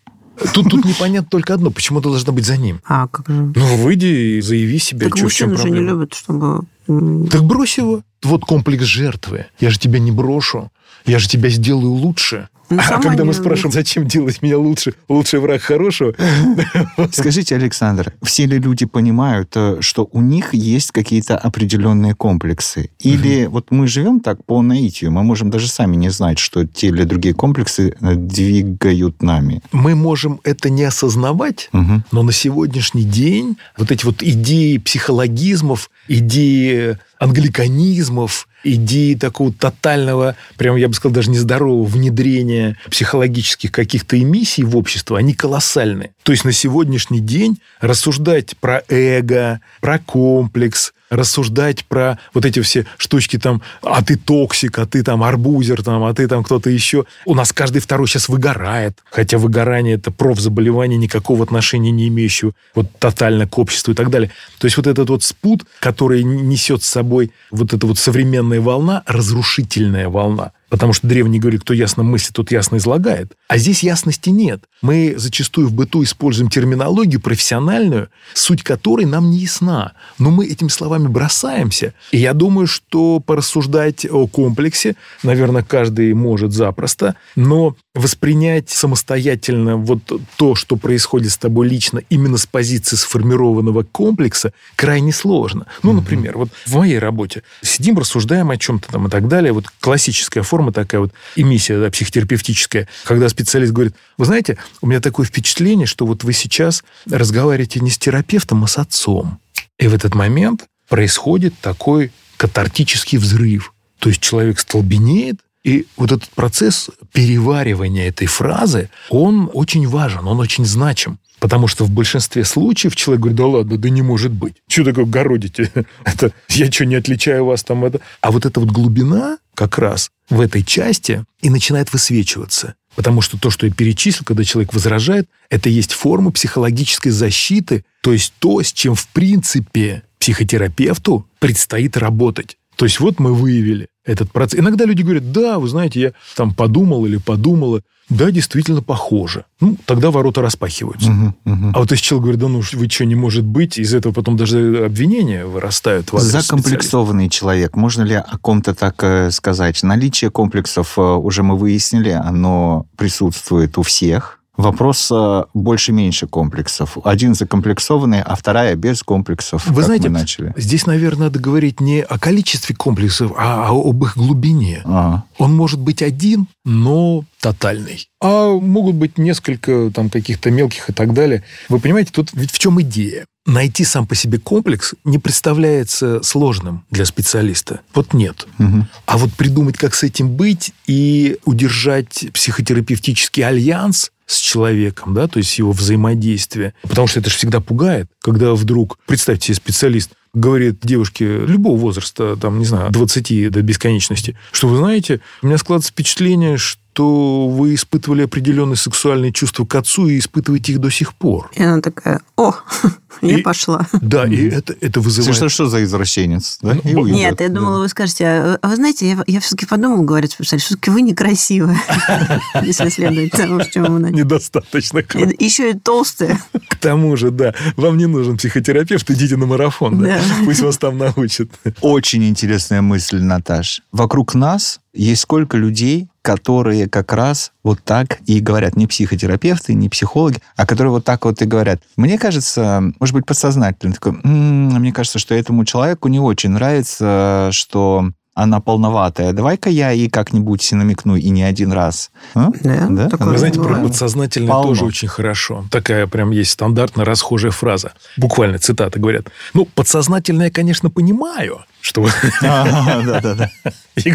Тут, 0.55 0.71
тут 0.71 0.85
непонятно 0.85 1.29
только 1.31 1.55
одно, 1.55 1.71
почему 1.71 2.01
ты 2.01 2.09
должна 2.09 2.33
быть 2.33 2.47
за 2.47 2.57
ним. 2.57 2.81
А, 2.87 3.07
как 3.09 3.29
же? 3.29 3.53
Ну, 3.55 3.77
выйди 3.77 4.07
и 4.07 4.41
заяви 4.41 4.79
себя. 4.79 5.09
Так 5.09 5.21
мужчины 5.21 5.57
же 5.57 5.71
не 5.71 5.81
любят, 5.81 6.15
чтобы... 6.15 6.65
Так 6.87 7.45
брось 7.45 7.79
его. 7.79 8.03
Вот 8.23 8.45
комплекс 8.45 8.85
жертвы. 8.85 9.47
Я 9.59 9.71
же 9.71 9.79
тебя 9.79 9.99
не 9.99 10.13
брошу. 10.13 10.71
Я 11.05 11.19
же 11.19 11.29
тебя 11.29 11.49
сделаю 11.49 11.93
лучше. 11.93 12.49
Ну, 12.73 12.81
а 12.89 13.01
когда 13.01 13.25
мы 13.25 13.35
спрашиваем, 13.35 13.73
зачем 13.73 14.07
делать 14.07 14.41
меня 14.41 14.57
лучше, 14.57 14.95
лучший 15.09 15.41
враг 15.41 15.61
хорошего. 15.61 16.15
Скажите, 17.13 17.55
Александр, 17.55 18.15
все 18.23 18.47
ли 18.47 18.59
люди 18.59 18.87
понимают, 18.87 19.51
э, 19.55 19.77
что 19.81 20.09
у 20.11 20.23
них 20.23 20.55
есть 20.55 20.91
какие-то 20.91 21.37
определенные 21.37 22.15
комплексы? 22.15 22.89
Или 22.99 23.47
вот 23.47 23.71
мы 23.71 23.89
живем 23.89 24.21
так 24.21 24.45
по 24.45 24.63
наитию, 24.63 25.11
мы 25.11 25.23
можем 25.23 25.51
даже 25.51 25.69
сами 25.69 25.97
не 25.97 26.09
знать, 26.09 26.39
что 26.39 26.67
те 26.67 26.87
или 26.87 27.05
другие 27.05 27.35
комплексы 27.35 27.95
э, 28.01 28.15
двигают 28.15 29.23
нами? 29.23 29.61
Мы 29.73 29.95
можем 29.95 30.41
это 30.45 30.71
не 30.71 30.85
осознавать, 30.85 31.69
но 31.73 32.23
на 32.23 32.33
сегодняшний 32.33 33.05
день 33.05 33.59
вот 33.77 33.91
эти 33.91 34.05
вот 34.05 34.23
идеи 34.23 34.79
психологизмов, 34.79 35.91
идеи 36.09 36.97
англицизмов, 37.23 38.49
идеи 38.65 39.15
такого 39.15 39.53
тотального, 39.53 40.35
прям 40.57 40.75
я 40.75 40.89
бы 40.89 40.95
сказал, 40.95 41.15
даже 41.15 41.31
нездорового 41.31 41.87
внедрения 41.87 42.77
психологических 42.91 43.71
каких-то 43.71 44.21
эмиссий 44.21 44.65
в 44.65 44.77
общество, 44.77 45.19
они 45.19 45.33
колоссальны. 45.33 46.11
То 46.25 46.33
есть 46.33 46.45
на 46.45 46.51
сегодняшний 46.51 47.21
день 47.21 47.61
рассуждать 47.81 48.57
про 48.59 48.83
эго, 48.89 49.61
про 49.81 50.01
комплекс, 50.01 50.93
рассуждать 51.13 51.85
про 51.85 52.19
вот 52.33 52.47
эти 52.47 52.61
все 52.63 52.87
штучки 52.97 53.39
там, 53.39 53.63
а 53.83 54.03
ты 54.03 54.17
toxic, 54.17 54.79
а 54.79 54.87
ты 54.87 55.03
там 55.03 55.23
абьюзер, 55.23 55.83
там, 55.83 56.03
а 56.05 56.15
ты 56.15 56.27
там 56.27 56.43
кто-то 56.43 56.71
еще. 56.71 57.05
У 57.27 57.35
нас 57.35 57.53
каждый 57.53 57.81
второй 57.81 58.09
сейчас 58.09 58.29
выгорает, 58.29 58.99
хотя 59.11 59.37
выгорание 59.37 59.95
это 59.97 60.11
профзаболевание, 60.11 60.99
никакого 60.99 61.45
отношения 61.45 61.91
не 61.91 62.09
имеющего 62.09 62.53
вот 62.75 62.87
тотально 62.99 63.47
к 63.47 63.59
обществу 63.59 63.93
и 63.93 63.95
так 63.95 64.09
далее. 64.09 64.31
То 64.59 64.67
есть 64.67 64.79
вот 64.79 64.87
этот 64.87 65.11
вот 65.11 65.23
спут, 65.23 65.65
который 65.81 66.23
несет 66.23 66.83
с 66.83 66.89
собой 66.89 67.31
вот 67.51 67.75
эта 67.75 67.87
вот 67.87 67.99
современная 67.99 68.61
волна, 68.61 69.03
разрушительная 69.07 70.09
волна, 70.09 70.53
Потому 70.73 70.95
что 70.95 71.07
древние 71.07 71.39
говорили, 71.39 71.61
кто 71.61 71.75
ясно 71.75 72.03
мыслит, 72.03 72.33
тот 72.33 72.51
ясно 72.51 72.79
излагает. 72.79 73.33
А 73.47 73.59
здесь 73.59 73.83
ясности 73.83 74.31
нет. 74.31 74.65
Мы 74.81 75.13
зачастую 75.19 75.69
в 75.69 75.75
быту 75.75 76.03
используем 76.03 76.49
терминологию 76.49 77.21
профессиональную, 77.21 78.09
суть 78.33 78.63
которой 78.63 79.05
нам 79.05 79.31
не 79.31 79.41
ясна. 79.41 79.93
Но 80.19 80.31
мы 80.31 80.47
этими 80.47 80.69
словами 80.69 81.09
бросаемся. 81.09 81.93
И 82.11 82.17
я 82.17 82.33
думаю, 82.33 82.67
что 82.67 83.21
порассуждать 83.21 84.07
о 84.11 84.27
комплексе, 84.27 84.97
наверное, 85.23 85.63
каждый 85.63 86.15
может 86.15 86.53
запросто, 86.53 87.17
но 87.37 87.77
воспринять 87.95 88.71
самостоятельно 88.71 89.77
вот 89.77 90.01
то, 90.37 90.55
что 90.55 90.77
происходит 90.77 91.33
с 91.33 91.37
тобой 91.37 91.69
лично 91.69 92.01
именно 92.09 92.39
с 92.39 92.47
позиции 92.47 92.97
сформированного 92.97 93.83
комплекса, 93.83 94.55
крайне 94.77 95.13
сложно. 95.13 95.67
Ну, 95.83 95.93
например, 95.93 96.39
вот 96.39 96.49
в 96.65 96.75
моей 96.77 96.99
работе 96.99 97.43
сидим, 97.61 97.99
рассуждаем 97.99 98.51
о 98.51 98.57
чем-то 98.57 98.89
там 98.91 99.09
и 99.09 99.11
так 99.11 99.29
далее. 99.29 99.53
Вот 99.53 99.67
классическая 99.81 100.43
форма 100.43 100.62
такая 100.71 101.01
вот 101.01 101.13
эмиссия 101.35 101.81
да, 101.81 101.91
психотерапевтическая, 101.91 102.89
когда 103.05 103.29
специалист 103.29 103.73
говорит, 103.73 103.95
вы 104.19 104.27
знаете, 104.27 104.59
у 104.81 104.87
меня 104.87 105.01
такое 105.01 105.27
впечатление, 105.27 105.87
что 105.87 106.07
вот 106.07 106.23
вы 106.23 106.33
сейчас 106.33 106.85
разговариваете 107.11 107.81
не 107.81 107.91
с 107.91 107.99
терапевтом, 107.99 108.63
а 108.65 108.69
с 108.69 108.79
отцом. 108.79 109.41
И 109.79 109.89
в 109.89 109.95
этот 109.95 110.15
момент 110.15 110.67
происходит 110.89 111.55
такой 111.61 112.13
катартический 112.37 113.19
взрыв. 113.19 113.73
То 113.99 114.09
есть 114.09 114.21
человек 114.21 114.61
столбенеет, 114.61 115.41
и 115.65 115.87
вот 115.97 116.13
этот 116.13 116.29
процесс 116.31 116.91
переваривания 117.13 118.09
этой 118.09 118.27
фразы, 118.27 118.91
он 119.11 119.49
очень 119.53 119.87
важен, 119.87 120.27
он 120.27 120.41
очень 120.41 120.65
значим. 120.65 121.19
Потому 121.39 121.67
что 121.67 121.85
в 121.85 121.91
большинстве 121.91 122.45
случаев 122.45 122.95
человек 122.95 123.23
говорит, 123.23 123.37
да 123.37 123.47
ладно, 123.47 123.77
да 123.77 123.91
не 123.91 124.03
может 124.03 124.31
быть. 124.31 124.55
Что 124.69 124.85
такое 124.85 125.07
городите? 125.07 125.73
Это, 126.05 126.33
я 126.49 126.71
что, 126.71 126.85
не 126.85 126.95
отличаю 126.95 127.45
вас 127.45 127.65
там 127.65 127.85
это? 127.85 128.01
А 128.21 128.31
вот 128.31 128.47
эта 128.47 128.61
вот 128.61 128.71
глубина 128.71 129.39
как 129.55 129.77
раз 129.79 130.13
в 130.31 130.41
этой 130.41 130.63
части 130.63 131.25
и 131.41 131.51
начинает 131.51 131.93
высвечиваться. 131.93 132.77
Потому 132.95 133.23
что 133.23 133.39
то, 133.39 133.51
что 133.51 133.67
я 133.67 133.73
перечислил, 133.73 134.25
когда 134.25 134.45
человек 134.45 134.73
возражает, 134.73 135.29
это 135.51 135.69
есть 135.69 135.93
форма 135.93 136.31
психологической 136.31 137.11
защиты, 137.11 137.85
то 138.03 138.13
есть 138.13 138.33
то, 138.39 138.63
с 138.63 138.73
чем 138.73 138.95
в 138.95 139.09
принципе 139.09 140.05
психотерапевту 140.21 141.27
предстоит 141.41 141.97
работать. 141.97 142.57
То 142.77 142.85
есть 142.85 143.01
вот 143.01 143.21
мы 143.21 143.35
выявили 143.35 143.89
этот 144.05 144.33
процесс. 144.33 144.59
Иногда 144.59 144.85
люди 144.85 145.03
говорят, 145.03 145.31
да, 145.33 145.59
вы 145.59 145.69
знаете, 145.69 146.01
я 146.01 146.13
там 146.37 146.55
подумал 146.55 147.07
или 147.07 147.19
подумала. 147.19 147.83
Да, 148.09 148.31
действительно 148.31 148.83
похоже. 148.83 149.45
Ну, 149.61 149.77
тогда 149.87 150.11
ворота 150.11 150.43
распахиваются. 150.43 151.11
Угу, 151.11 151.35
угу. 151.45 151.71
А 151.73 151.79
вот 151.79 151.91
если 151.93 152.05
человек 152.05 152.23
говорит, 152.23 152.41
да 152.41 152.49
ну 152.49 152.63
вы 152.73 152.91
что, 152.91 153.05
не 153.07 153.15
может 153.15 153.45
быть, 153.45 153.79
из 153.79 153.95
этого 153.95 154.13
потом 154.13 154.37
даже 154.37 154.85
обвинения 154.85 155.47
вырастают. 155.47 156.13
В 156.13 156.19
Закомплексованный 156.19 157.31
человек, 157.31 157.77
можно 157.77 158.03
ли 158.03 158.17
о 158.17 158.39
ком-то 158.39 158.75
так 158.75 159.03
э, 159.03 159.31
сказать? 159.31 159.83
Наличие 159.83 160.31
комплексов, 160.31 160.99
э, 160.99 161.01
уже 161.01 161.43
мы 161.43 161.57
выяснили, 161.57 162.11
оно 162.11 162.87
присутствует 162.97 163.79
у 163.79 163.83
всех 163.83 164.42
Вопрос 164.63 165.11
э, 165.11 165.45
больше-меньше 165.55 166.29
комплексов. 166.29 166.97
Один 167.05 167.35
закомплексованный, 167.35 168.23
а 168.23 168.37
вторая 168.37 168.77
без 168.77 169.03
комплексов. 169.03 169.67
Вы 169.67 169.83
знаете, 169.83 170.09
мы 170.09 170.21
начали. 170.21 170.55
здесь, 170.57 170.87
наверное, 170.87 171.25
надо 171.25 171.41
говорить 171.41 171.81
не 171.81 172.03
о 172.03 172.19
количестве 172.19 172.77
комплексов, 172.77 173.33
а 173.37 173.71
об 173.71 174.05
их 174.05 174.17
глубине. 174.17 174.83
Ага. 174.85 175.25
Он 175.39 175.55
может 175.55 175.81
быть 175.81 176.01
один, 176.01 176.47
но 176.65 177.25
тотальный. 177.41 178.09
А 178.21 178.53
могут 178.53 178.95
быть 178.95 179.19
несколько 179.19 179.91
там 179.93 180.11
каких-то 180.11 180.53
мелких 180.53 180.91
и 180.91 180.93
так 180.93 181.13
далее. 181.13 181.43
Вы 181.69 181.81
понимаете, 181.81 182.13
тут 182.13 182.31
ведь 182.33 182.53
в 182.53 182.59
чем 182.59 182.81
идея? 182.83 183.25
найти 183.45 183.85
сам 183.85 184.07
по 184.07 184.15
себе 184.15 184.39
комплекс 184.39 184.95
не 185.05 185.19
представляется 185.19 186.23
сложным 186.23 186.85
для 186.91 187.05
специалиста. 187.05 187.81
Вот 187.93 188.15
нет. 188.15 188.47
Угу. 188.61 188.87
А 189.07 189.19
вот 189.19 189.33
придумать, 189.33 189.77
как 189.77 189.95
с 189.95 190.05
этим 190.05 190.31
быть 190.31 190.73
и 190.87 191.39
удержать 191.45 192.27
психотерапевтический 192.33 193.45
альянс 193.45 194.13
с 194.33 194.39
человеком, 194.39 195.15
да, 195.15 195.29
то 195.29 195.39
есть 195.39 195.59
его 195.59 195.73
взаимодействие. 195.73 196.75
Потому 196.83 197.07
что 197.07 197.21
это 197.21 197.31
же 197.31 197.37
всегда 197.37 197.61
пугает, 197.61 198.09
когда 198.21 198.55
вдруг, 198.55 198.99
представьте 199.07 199.47
себе, 199.47 199.57
специалист 199.57 200.11
говорит 200.35 200.79
девушке 200.83 201.41
любого 201.41 201.79
возраста, 201.79 202.37
там, 202.37 202.59
не 202.59 202.65
знаю, 202.65 202.91
20 202.91 203.51
до 203.51 203.63
бесконечности, 203.63 204.37
что 204.51 204.69
вы 204.69 204.79
знаете, 204.79 205.21
у 205.43 205.47
меня 205.47 205.59
складывается 205.59 205.93
впечатление, 205.93 206.57
что 206.57 206.81
то 206.93 207.49
вы 207.49 207.75
испытывали 207.75 208.25
определенные 208.25 208.77
сексуальные 208.77 209.33
чувства 209.33 209.65
к 209.65 209.75
отцу 209.75 210.09
и 210.09 210.19
испытываете 210.19 210.73
их 210.73 210.79
до 210.79 210.91
сих 210.91 211.15
пор. 211.15 211.51
И 211.55 211.63
она 211.63 211.81
такая, 211.81 212.21
о, 212.37 212.55
я 213.23 213.39
и, 213.39 213.43
пошла. 213.43 213.87
Да, 214.01 214.27
и 214.27 214.49
это, 214.49 214.75
это 214.81 215.01
вызывает... 215.01 215.37
Что, 215.37 215.49
что 215.49 215.67
за 215.67 215.85
извращенец? 215.85 216.59
Да? 216.61 216.77
Ну, 216.85 217.07
Нет, 217.07 217.41
я 217.41 217.49
думала, 217.49 217.77
да. 217.77 217.81
вы 217.83 217.89
скажете, 217.89 218.27
а, 218.27 218.59
а 218.61 218.69
вы 218.69 218.77
знаете, 218.77 219.09
я, 219.09 219.25
я 219.27 219.41
все-таки 219.41 219.67
подумала, 219.67 220.03
говорит 220.03 220.37
все-таки 220.39 220.91
вы 220.91 221.03
некрасивая, 221.03 221.81
если 222.63 222.89
следует 222.89 223.33
тому, 223.33 223.61
что 223.61 223.81
мы 223.81 224.11
Недостаточно. 224.11 225.03
Еще 225.39 225.71
и 225.71 225.75
толстая. 225.79 226.41
К 226.69 226.77
тому 226.77 227.17
же, 227.17 227.31
да, 227.31 227.55
вам 227.77 227.97
не 227.97 228.07
нужен 228.07 228.37
психотерапевт, 228.37 229.11
идите 229.11 229.37
на 229.37 229.47
марафон, 229.47 230.03
да? 230.03 230.21
Пусть 230.45 230.61
вас 230.61 230.79
там 230.79 230.99
научат. 230.99 231.49
Очень 231.81 232.29
интересная 232.29 232.83
мысль, 232.83 233.21
Наташ. 233.21 233.83
Вокруг 233.93 234.35
нас 234.35 234.81
есть 234.93 235.23
сколько 235.23 235.57
людей, 235.57 236.09
которые 236.23 236.89
как 236.89 237.13
раз 237.13 237.53
вот 237.63 237.81
так 237.83 238.21
и 238.27 238.41
говорят. 238.41 238.77
Не 238.77 238.87
психотерапевты, 238.87 239.75
не 239.75 239.89
психологи, 239.89 240.39
а 240.57 240.67
которые 240.67 240.93
вот 240.93 241.05
так 241.05 241.25
вот 241.25 241.43
и 241.43 241.47
говорят. 241.47 241.83
Мне 241.97 242.19
кажется, 242.19 242.83
может 243.01 243.15
быть, 243.15 243.27
подсознательно, 243.27 243.95
такой, 243.95 244.13
м-м, 244.23 244.81
мне 244.81 244.93
кажется, 244.93 245.19
что 245.19 245.35
этому 245.35 245.65
человеку 245.65 246.09
не 246.09 246.21
очень 246.21 246.51
нравится, 246.51 247.49
что 247.53 248.11
она 248.35 248.61
полноватая. 248.61 249.33
Давай-ка 249.33 249.69
я 249.69 249.91
ей 249.91 250.09
как-нибудь 250.09 250.73
намекну, 250.73 251.17
и 251.17 251.29
не 251.29 251.43
один 251.43 251.73
раз. 251.73 252.11
А? 252.35 252.49
Да, 252.63 252.87
да? 252.89 253.11
Вы 253.19 253.39
знаете, 253.39 253.61
про 253.61 253.75
подсознательное 253.77 254.49
Полно. 254.49 254.69
тоже 254.69 254.85
очень 254.87 255.09
хорошо. 255.09 255.65
Такая 255.71 256.07
прям 256.07 256.31
есть 256.31 256.53
стандартная 256.53 257.05
расхожая 257.05 257.53
фраза. 257.53 257.93
Буквально 258.17 258.59
цитата 258.59 258.99
говорят. 258.99 259.27
Ну, 259.53 259.67
подсознательное, 259.67 260.51
конечно, 260.51 260.89
понимаю, 260.89 261.65
что... 261.81 262.09
Да-да-да. 262.41 263.51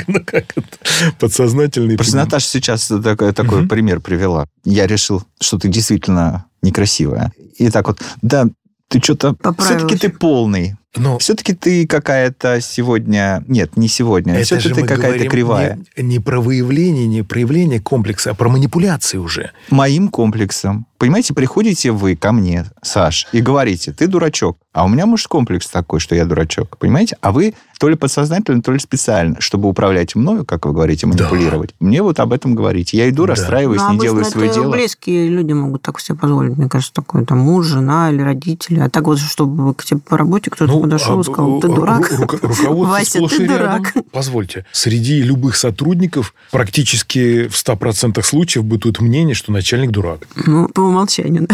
Ну, 0.08 0.22
как 0.26 0.46
это? 0.56 1.14
Подсознательный... 1.20 1.98
Просто 1.98 2.18
Наташа 2.18 2.48
сейчас 2.48 2.88
такой, 2.88 3.32
такой 3.32 3.68
пример 3.68 4.00
привела. 4.00 4.48
Я 4.66 4.88
решил, 4.88 5.24
что 5.40 5.60
ты 5.60 5.68
действительно 5.68 6.46
некрасивая. 6.64 7.32
И 7.58 7.70
так 7.70 7.88
вот, 7.88 8.02
да, 8.24 8.48
ты 8.88 9.00
что-то... 9.00 9.36
Все-таки 9.60 9.98
ты 9.98 10.10
полный. 10.10 10.76
Но 10.96 11.18
все-таки 11.20 11.54
ты 11.54 11.86
какая-то 11.86 12.60
сегодня... 12.62 13.44
Нет, 13.48 13.78
не 13.78 13.88
сегодня. 13.88 14.34
Это 14.36 14.46
все-таки 14.46 14.82
ты 14.82 14.88
какая-то 14.88 15.28
кривая. 15.28 15.80
Не, 15.96 16.04
не 16.04 16.20
про 16.20 16.40
выявление, 16.40 17.08
не 17.08 17.24
проявление 17.24 17.80
комплекса, 17.80 18.32
а 18.32 18.34
про 18.34 18.50
манипуляции 18.50 19.18
уже. 19.18 19.52
Моим 19.70 20.10
комплексом. 20.10 20.88
Понимаете, 20.98 21.34
приходите 21.34 21.92
вы 21.92 22.16
ко 22.16 22.32
мне, 22.32 22.66
Саш, 22.82 23.28
и 23.32 23.42
говорите, 23.42 23.92
ты 23.92 24.08
дурачок. 24.08 24.58
А 24.74 24.86
у 24.86 24.90
меня, 24.90 25.08
может, 25.08 25.28
комплекс 25.28 25.68
такой, 25.68 26.00
что 26.00 26.14
я 26.14 26.26
дурачок. 26.26 26.78
Понимаете? 26.78 27.18
А 27.22 27.32
вы 27.32 27.56
то 27.80 27.90
ли 27.90 27.96
подсознательно, 27.96 28.62
то 28.62 28.72
ли 28.72 28.80
специально, 28.80 29.40
чтобы 29.40 29.70
управлять 29.70 30.16
мною, 30.16 30.46
как 30.46 30.66
вы 30.66 30.74
говорите, 30.74 31.08
манипулировать. 31.08 31.76
Да. 31.80 31.88
Мне 31.88 32.02
вот 32.02 32.20
об 32.20 32.34
этом 32.34 32.56
говорите. 32.56 32.98
Я 32.98 33.10
иду, 33.10 33.26
да. 33.26 33.34
расстраиваюсь, 33.34 33.82
ну, 33.82 33.94
не 33.94 34.00
делаю 34.00 34.26
свое 34.26 34.54
дело. 34.54 34.72
близкие 34.72 35.30
люди 35.30 35.54
могут 35.54 35.82
так 35.82 36.00
себе 36.00 36.18
позволить. 36.18 36.58
Мне 36.58 36.70
кажется, 36.70 36.94
такое 36.94 37.26
там 37.26 37.40
муж, 37.40 37.66
жена 37.66 38.12
или 38.12 38.22
родители. 38.22 38.80
А 38.80 38.90
так 38.90 39.06
вот, 39.06 39.20
чтобы 39.20 39.74
к 39.74 39.84
тебе 39.84 40.00
по 40.00 40.18
работе 40.18 40.50
кто-то 40.50 40.72
ну, 40.72 40.82
подошел 40.82 41.20
и 41.20 41.24
сказал, 41.24 41.60
ты 41.60 41.68
дурак. 41.68 42.12
Вася, 42.68 43.20
ты 43.28 43.48
дурак. 43.48 43.94
Позвольте, 44.12 44.66
среди 44.72 45.22
любых 45.22 45.56
сотрудников 45.56 46.34
практически 46.52 47.48
в 47.48 47.54
100% 47.54 48.22
случаев 48.24 48.64
бытует 48.64 49.00
мнение, 49.02 49.36
что 49.36 49.52
начальник 49.52 49.92
дурак. 49.92 50.28
Ну, 50.36 50.68
по 50.68 50.82
умолчанию. 50.88 51.48